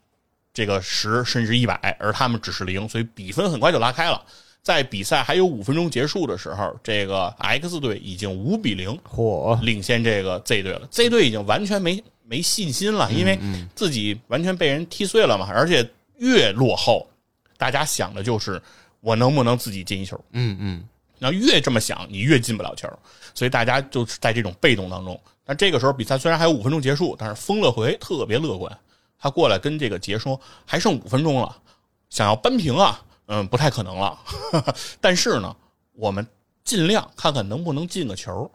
[0.53, 4.23] 这个十甚至一百，而他们只是零，所以比分很快就拉开了。
[4.63, 10.87] 在比赛还有五分钟结束的时候，这个 X 队已经五比零嚯，领先这个 Z 队了。
[10.91, 13.39] Z 队已经完全没没信心了，因为
[13.75, 15.89] 自己完全被人踢碎了嘛，而且
[16.19, 17.09] 越落后，
[17.57, 18.61] 大家想的就是
[19.01, 20.23] 我能不能自己进一球。
[20.33, 20.85] 嗯嗯，
[21.19, 22.87] 那越这么想，你越进不了球，
[23.35, 25.19] 所以大家就是在这种被动当中。
[25.43, 28.79] 但这个时候比赛虽然还有五分钟结束，但是风乐回特别乐观，
[29.21, 31.55] 他过来跟这个杰说，还剩五分钟了，
[32.09, 34.19] 想要扳平啊，嗯，不太可能了。
[35.01, 35.55] 但是呢，
[35.93, 36.27] 我们
[36.65, 38.51] 尽量看看能不能进个球。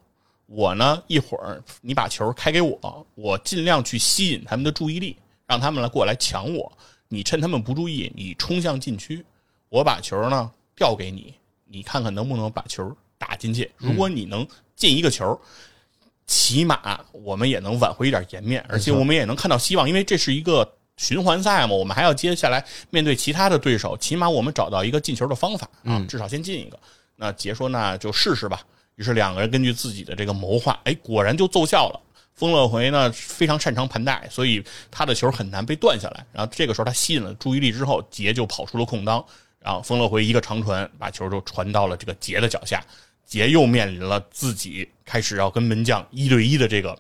[0.48, 6.72] 我呢，一会儿你把球开给我，我尽量去吸引他们的注意力，让他们来过来抢我。
[7.08, 9.24] 你趁他们不注意，你冲向禁区，
[9.70, 11.36] 我把球呢调给你，
[11.66, 13.72] 你看看能不能把球打进去。
[13.78, 15.40] 如果你能进一个球，
[16.28, 26.80] 起码我们也能挽回一点颜面，而且我们也能看到希望，因为这是一个循环赛嘛，我们还要接下来面对其他的对手，起码我们找到一个进球的方法啊，至少先进一个。
[27.16, 28.62] 那杰说那就试试吧。
[28.96, 32.02] 于是两个人根据自己的这个谋划，哎，果然就奏效了。
[32.34, 36.26] 丰乐回呢非常擅长盘带，所以他的球很难被断下来。
[36.34, 39.24] 然后这个时候他吸引了注意力之后，杰就跑出了空当，
[39.60, 42.84] 然后丰乐回一个长传把球就传到了这个杰的脚下。
[43.26, 46.98] 杰又面临了自己开始要跟门将一对一的这个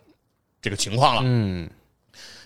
[0.62, 1.22] 这个情况了。
[1.24, 1.70] 嗯，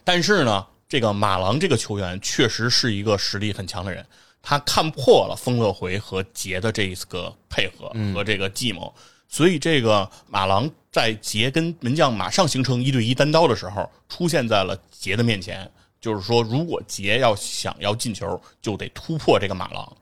[0.03, 4.05] 但是呢，这个马狼这个球员确实是一个实力很强的人，
[4.41, 8.93] 他看破了丰乐回和杰的这个配合和这个计谋，
[9.27, 15.69] 所以这个马狼在杰跟门将马上形成一对一单刀的时候，出现在了杰的面前。
[16.01, 19.97] 就是说，如果杰要想要进球，就得突破这个马狼。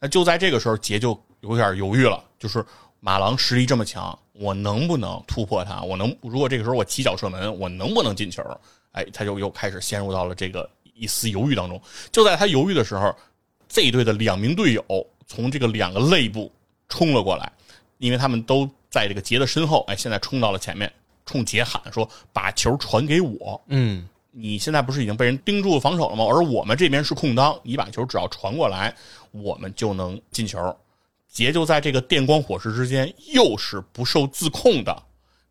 [0.00, 2.66] 那就在这个时候，杰就有点犹豫了，就是
[3.06, 5.80] 马狼实力这么强，我能不能突破他？
[5.80, 8.42] 我能如果这个时候我起脚射门，我能不能进球？
[8.90, 11.80] 哎，他就又开始陷入到了这个一丝犹豫当中。
[12.10, 13.14] 就在他犹豫的时候
[13.68, 14.84] 这一队的两名队友
[15.24, 16.50] 从这个两个肋部
[16.88, 17.52] 冲了过来，
[17.98, 19.84] 因为他们都在这个杰的身后。
[19.86, 20.92] 哎，现在冲到了前面，
[21.24, 26.24] 冲杰喊说：“把球传给我。”嗯，你现在不是已经被人盯住防守了吗？
[26.24, 28.92] 而我们这边是空当，你把球只要传过来，
[29.30, 30.76] 我们就能进球。
[31.36, 35.02] 杰就在这个电光火石之间，又是不受自控的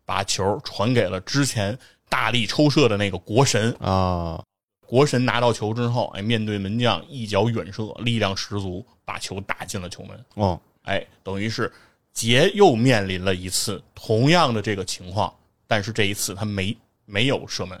[0.04, 1.78] 把球传给了之前
[2.08, 3.70] 大力抽射的那个国神。
[3.78, 4.42] 啊，
[4.84, 10.24] 国神拿到球之后，哎，面对门将一脚远射，力量十足，把球打进了球门。
[10.34, 11.72] 哦，哎，等于是
[12.12, 15.32] 杰又面临了一次同样的这个情况，
[15.68, 17.80] 但是这一次他没没有射门，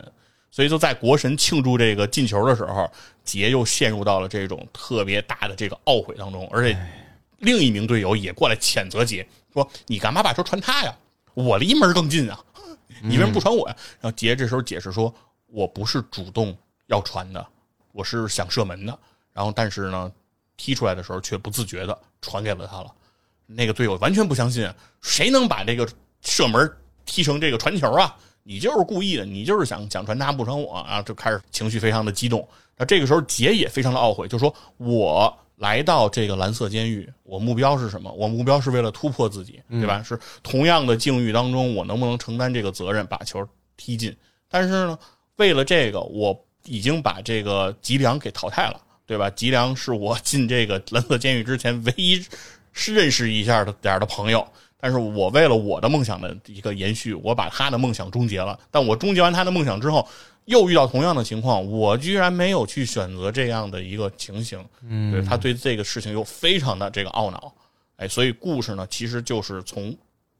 [0.52, 2.88] 所以就在国神庆祝这个进球的时候，
[3.24, 6.78] 杰又陷入到了这种特别大的这个懊悔当中，而且
[7.38, 10.96] 另一名队友也过来谴责杰，说你干嘛把球传他呀？
[11.34, 12.38] 我离门更近啊，
[13.02, 13.76] 你为什么不传我呀？
[14.00, 15.12] 然后杰这时候解释说，
[15.46, 16.56] 我不是主动
[16.86, 17.46] 要传的，
[17.92, 18.98] 我是想射门的，
[19.32, 20.10] 然后但是呢，
[20.56, 22.90] 踢出来的时候却不自觉的传给了他了。
[23.46, 24.68] 那个队友完全不相信，
[25.02, 25.88] 谁能把这个
[26.22, 26.70] 射门
[27.04, 28.16] 踢成这个传球啊？
[28.42, 31.02] 你就是故意的，你就是想想传他不传我啊！
[31.02, 32.48] 就开始情绪非常的激动。
[32.76, 38.12] 那这个时候杰也非常的懊悔，就说我来到这个蓝色监狱，我目标是什么？
[38.12, 40.02] 我目标是为了突破自己，对吧？
[40.02, 43.46] 是同样的境遇当中，我能不能承担这个责任，把球
[43.76, 44.14] 踢进？
[44.48, 44.98] 但是呢，
[45.36, 49.30] 为了这个，我已经把这个吉良给淘汰了，对吧？
[49.30, 52.22] 吉良是我进这个蓝色监狱之前唯一
[52.72, 54.46] 是认识一下的点儿的朋友，
[54.78, 58.58] 但是我为了我的梦想的一个延续，我把他的梦想终结了。
[58.70, 60.06] 但我终结完他的梦想之后，
[60.44, 64.62] 又遇到同样的情况，我居然没有去选择这样的一个情形。
[64.86, 67.52] 嗯，对他对这个事情又非常的这个懊恼。
[67.96, 69.96] 哎，所以故事呢，其实就是从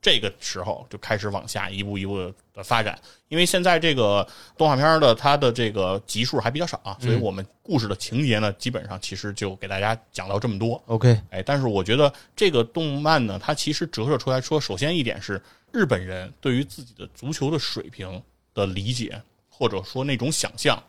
[0.06, 2.96] 这个时候就开始往下一步一步的发展。
[3.26, 4.24] 因为现在这个
[4.56, 10.80] 动画片的它的这个集数还比较少啊，所以我们故事的情节呢，基本上其实就给大家讲到这么多。
[10.86, 15.42] OK，哎，但是我觉得这个动漫呢，它其实折射出来说，首先一点是
[15.72, 18.22] 日本人对于自己的足球的水平
[18.54, 20.80] 的理解，或者说那种想象，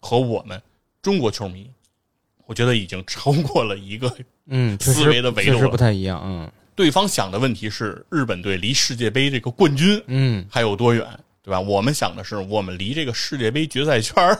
[0.00, 0.60] 和我们
[1.00, 1.70] 中国球迷，
[2.44, 4.14] 我觉得已经超过了一个
[4.44, 11.04] 嗯，思维的维度了确实不太一样，嗯对方想的问题是日本队离世界杯这个冠军嗯，还有多远，
[11.42, 11.58] 对吧？
[11.58, 14.38] 我们想的是我们离这个世界杯决赛圈儿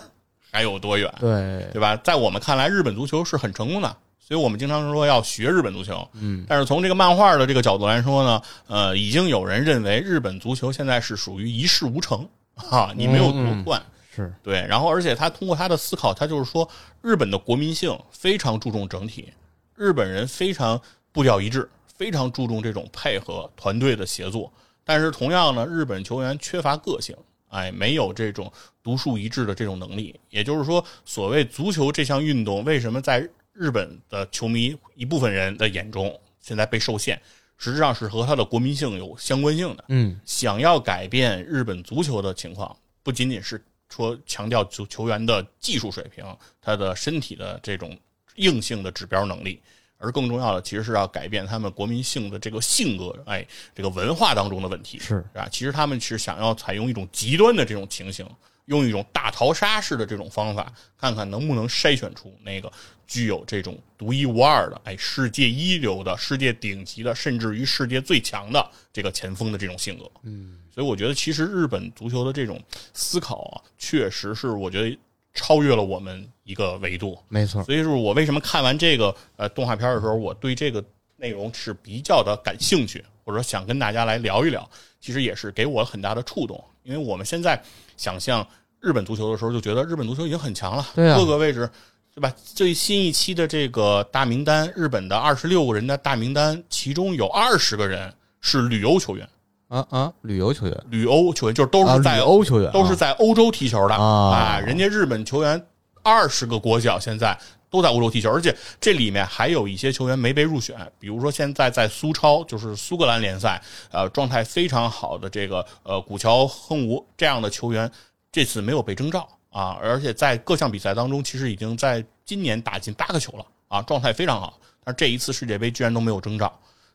[0.49, 1.97] 还有多远，对，对吧？
[1.97, 6.09] 在我们看来，日本足球是很成功的，所以我们经常说要学日本足球。
[6.12, 12.24] 嗯，但是从这个漫画的这个角度来说呢，呃，已经有人认为日本足球现在是属于一事无成
[12.55, 13.82] 啊，你没有夺冠。
[14.14, 16.68] 是，对，然后而且他通过他的思考，他就是说，
[17.03, 19.28] 日本的国民性非常注重整体，
[19.74, 20.80] 日本人非常
[21.11, 21.68] 步调一致，
[21.99, 24.51] 非常注重这种配合团队的协作。
[24.84, 27.14] 但是同样呢，日本球员缺乏个性，
[27.49, 28.51] 哎，没有这种
[28.82, 30.18] 独树一帜的这种能力。
[30.30, 37.20] 也就是说，所谓足球这项运动，为什么在日本的球迷一部分人的眼中现在被受限，
[37.57, 39.84] 实质上是和他的国民性有相关性的。
[39.88, 46.24] 嗯想要改变日本足球的情况，不仅仅是说强调足球员的技术水平，
[46.62, 47.94] 他的身体的这种
[48.36, 49.61] 硬性的指标能力，
[49.99, 55.49] 而更重要的其实是要改变他们国民性的这个性格，哎，这个文化当中的问题是啊。
[55.51, 58.26] 其实他们是想要采用一种极端的这种情形，
[58.66, 62.70] 用一种大逃杀式的这种方法，看看能不能筛选出那个
[63.07, 70.11] 具有这种独一无二的，哎，世界一流的、世界顶级的，甚至于世界最强的这个前锋的这种性格。
[70.22, 74.99] 嗯，所以我觉得其实日本足球的这种思考啊，确实是我觉得
[75.39, 77.18] 超越了我们一个维度。
[77.28, 80.84] 没错，所以是我为什么看完这个呃动画片的时候，我对这个
[81.16, 84.68] 内容是比较的感兴趣，或者说想跟大家来聊一聊，
[85.01, 86.62] 其实也是给我很大的触动。
[86.82, 87.62] 因为我们现在
[87.97, 88.47] 想象
[88.80, 91.70] 日本足球的时候，就觉得日本足球已经很强了，对啊各个位置。
[92.14, 92.34] 对吧？
[92.45, 99.28] 最新一期的这个大名单，日本的二十六个人的大名单，其中有二十个人是旅游球员，
[99.69, 100.85] 啊啊，旅游球员。
[100.91, 103.95] 旅欧球员就是都啊，是在旅欧球员都是在欧洲踢球的。
[103.95, 104.33] 啊。
[104.33, 105.62] 哎人家日本球员
[106.03, 107.39] 二十个国脚现在
[107.71, 117.91] 都在欧洲踢球，而且这里面还有一些球员没被入选，比如说现在在苏超，就是苏格兰联赛，呃，状态非常好的这个呃古桥亨吾这样的球员，
[118.33, 119.29] 这次没有被征召。
[119.51, 124.59] 啊，而且在各项比赛当中，其实已经在今年打进八个球了啊，状态非常好。
[124.85, 126.53] 但是这一次世界杯居然都没有征召，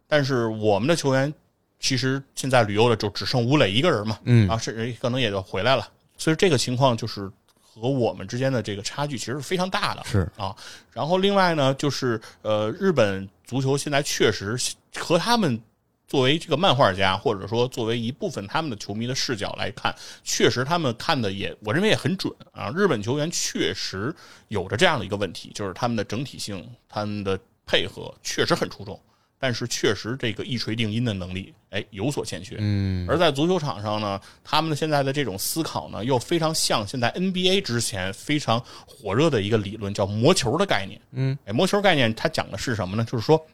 [0.08, 1.34] 但是我们的球员
[1.84, 5.86] 其实现在旅游的就只剩吴磊一个人嘛，嗯啊，甚至可能也就回来了。
[6.18, 7.30] 所以这个情况就是
[7.60, 10.02] 和我们之间的这个差距其实是非常大的。
[10.06, 10.56] 是啊，
[10.94, 14.58] 然后另外呢，就是呃，日本足球现在确实
[14.98, 15.62] 和他们
[16.08, 22.72] 作为这个漫画家，或者说作为一部分他们的球迷的视角来看，确实他们看的也，我认为也很准啊。
[22.74, 24.16] 日本球员确实
[24.48, 28.98] 有着这样的一个问题，就是他们的整体性、他们的配合确实很出众，
[29.44, 32.56] 但是确实这个一锤定音的能力，哎，有所欠缺。
[32.60, 41.02] 嗯而在足球场上呢，他们的现在的这种思考呢，又非常像现在 NBA 之前非常火热的一个理论，叫魔球的概念。
[41.12, 43.04] 嗯，哎，魔球概念它讲的是什么呢？
[43.04, 43.46] 就是说，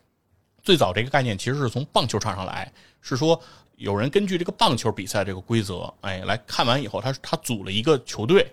[0.61, 2.71] 最早这个概念其实是从棒球场上来，
[3.01, 3.41] 是说
[3.77, 8.45] 有人根据这个棒球比赛这个规则，哎，来看完以后，他他组了一个球队，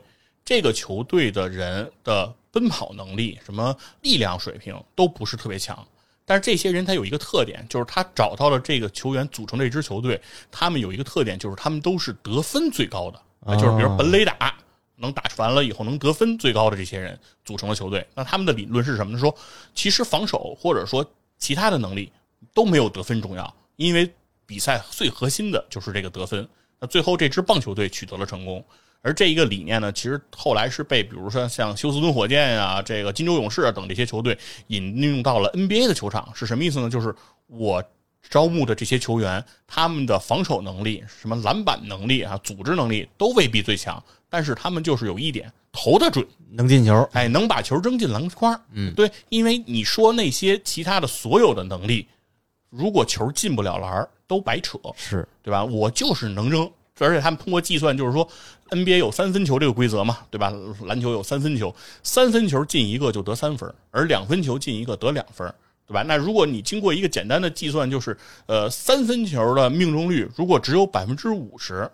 [0.43, 5.87] 这个球队的人的奔跑能力、什么力量水平都不是特别强。
[6.27, 10.21] 但是这些人他有一个特点，就是他找到了这个球员组成这支球队，
[10.51, 14.55] 他们有一个特点，就是他们都是得分最高的，啊，就是比如本垒打
[14.97, 18.05] 能打完了以后能得分最高的这些人组成了球队。
[18.15, 19.19] 那他们的理论是什么呢？
[19.19, 19.33] 说
[19.73, 21.09] 其实防守或者说
[21.39, 22.13] 其他的能力
[22.53, 24.13] 都没有得分重要，因为
[24.45, 26.49] 比赛最核心的就是这个得分。
[26.81, 28.65] 那最后这支棒球队取得了成功。
[29.07, 34.37] 而这一个理念呢，其实后来是被比如说像休斯敦火箭啊、这个金州勇士啊等这些球队
[34.67, 36.29] 引用到了 NBA 的球场。
[36.35, 36.91] 是什么意思呢？
[36.91, 37.15] 就是
[37.47, 37.81] 我
[38.29, 48.61] 招募的这些球员，他们的防守能力、什么篮板能力啊、组织能力都未必最强，但是他们就是有一点投得准，能进球，哎，能把球扔进篮筐。
[48.73, 52.09] 嗯，对，因为你说那些其他的所有的能力，
[52.71, 54.77] 如果球进不了篮儿，都白扯。
[54.97, 55.65] 是对吧？
[55.65, 56.69] 我就是能扔，
[57.05, 58.29] 而且他们通过计算，就是说
[58.71, 60.53] NBA 有三分球这个规则嘛，对吧？
[60.85, 65.53] 篮球有三分球，三分球进一个就得三分，而两分球进一个得两分。
[65.89, 66.03] 对吧？
[66.03, 71.89] 那如果你经过一个简单的计算，就是呃三分球的命中率如果只有百分之五十，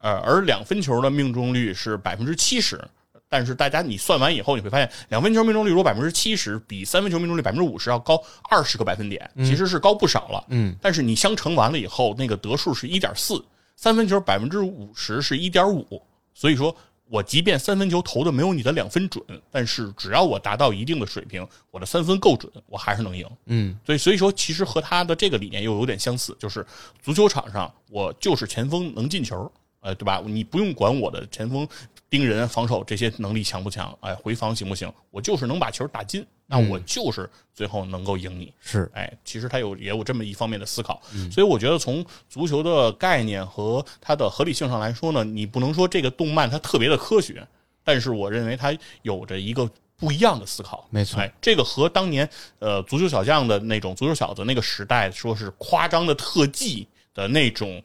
[0.00, 2.78] 呃，而两分球的命中率是百分之七十。
[3.26, 10.44] 但是大家你算完以后，你会发现两分球命中率如果百分之七十，比三分球命中率百分之五十要高二十个百分点，其实是高不少了。
[10.48, 13.42] 嗯，但是你相乘完了以后，那个得数是一点四，
[13.78, 16.02] 三分球百分之五十是一点五，
[16.34, 16.74] 所以说
[17.04, 23.24] 我即便三分球投的没有你的两分准，但是只要我达到一定的水平，我的三分够准，我还是能赢。
[23.46, 26.66] 嗯，所以所以说其实和他的这个理念又有点相似，就是
[27.00, 29.48] 足球场上我就是前锋能进球，
[29.78, 30.20] 呃，对吧？
[30.26, 31.64] 你不用管我的前锋
[32.10, 34.90] 盯人、防守这些能力强不强，哎，回防行不行？
[35.10, 38.50] 我就是能把球打进，那我就是最后能够赢你。
[38.60, 47.46] 是，哎，其实他有也有这么一方面的思考，所以我觉得从足球的概念和它的合理性上来说呢，你不能说这个动漫它特别的科学，
[47.84, 50.88] 但是我认为它有着一个不一样的思考。
[50.88, 52.26] 没错哎，这个和当年
[52.58, 57.82] 呃足球小将的那种足球小子那个时代说是夸张的特技的那种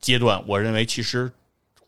[0.00, 1.30] 阶段，我认为其实。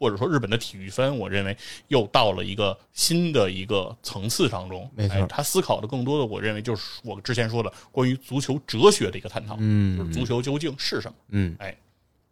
[0.00, 1.54] 或者说日本的体育分，我认为
[1.88, 4.90] 又到了一个新的一个层次当中。
[4.96, 11.14] 没错哎他思考的更多的，我认为就是我之前说的关于足球哲学的一个探讨，嗯就是足球究竟是什么。
[11.28, 11.76] 嗯，哎，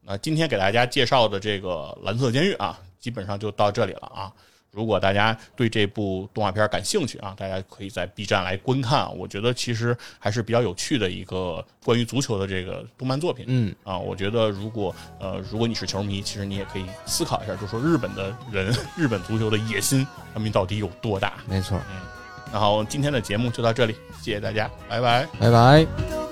[0.01, 4.33] 那今天给大家介绍的这个《蓝色监狱》啊，基本上就到这里了啊。
[4.71, 9.09] 如果大家对这部动画片感兴趣啊，大家可以在 B 站来观看啊。
[9.09, 13.45] 我觉得其实还是比较有趣的一个关于足球的这个动漫作品。
[13.49, 21.35] 嗯啊，我觉得如果呃，如果你是球迷，其实你也可以思考一下，就是说日本的人，日本足球的野心，他们到底有多大？
[21.49, 22.01] 没错，嗯
[22.51, 25.27] 然后今天的节目就到这里，谢谢大家，拜拜。
[25.39, 26.28] 拜拜。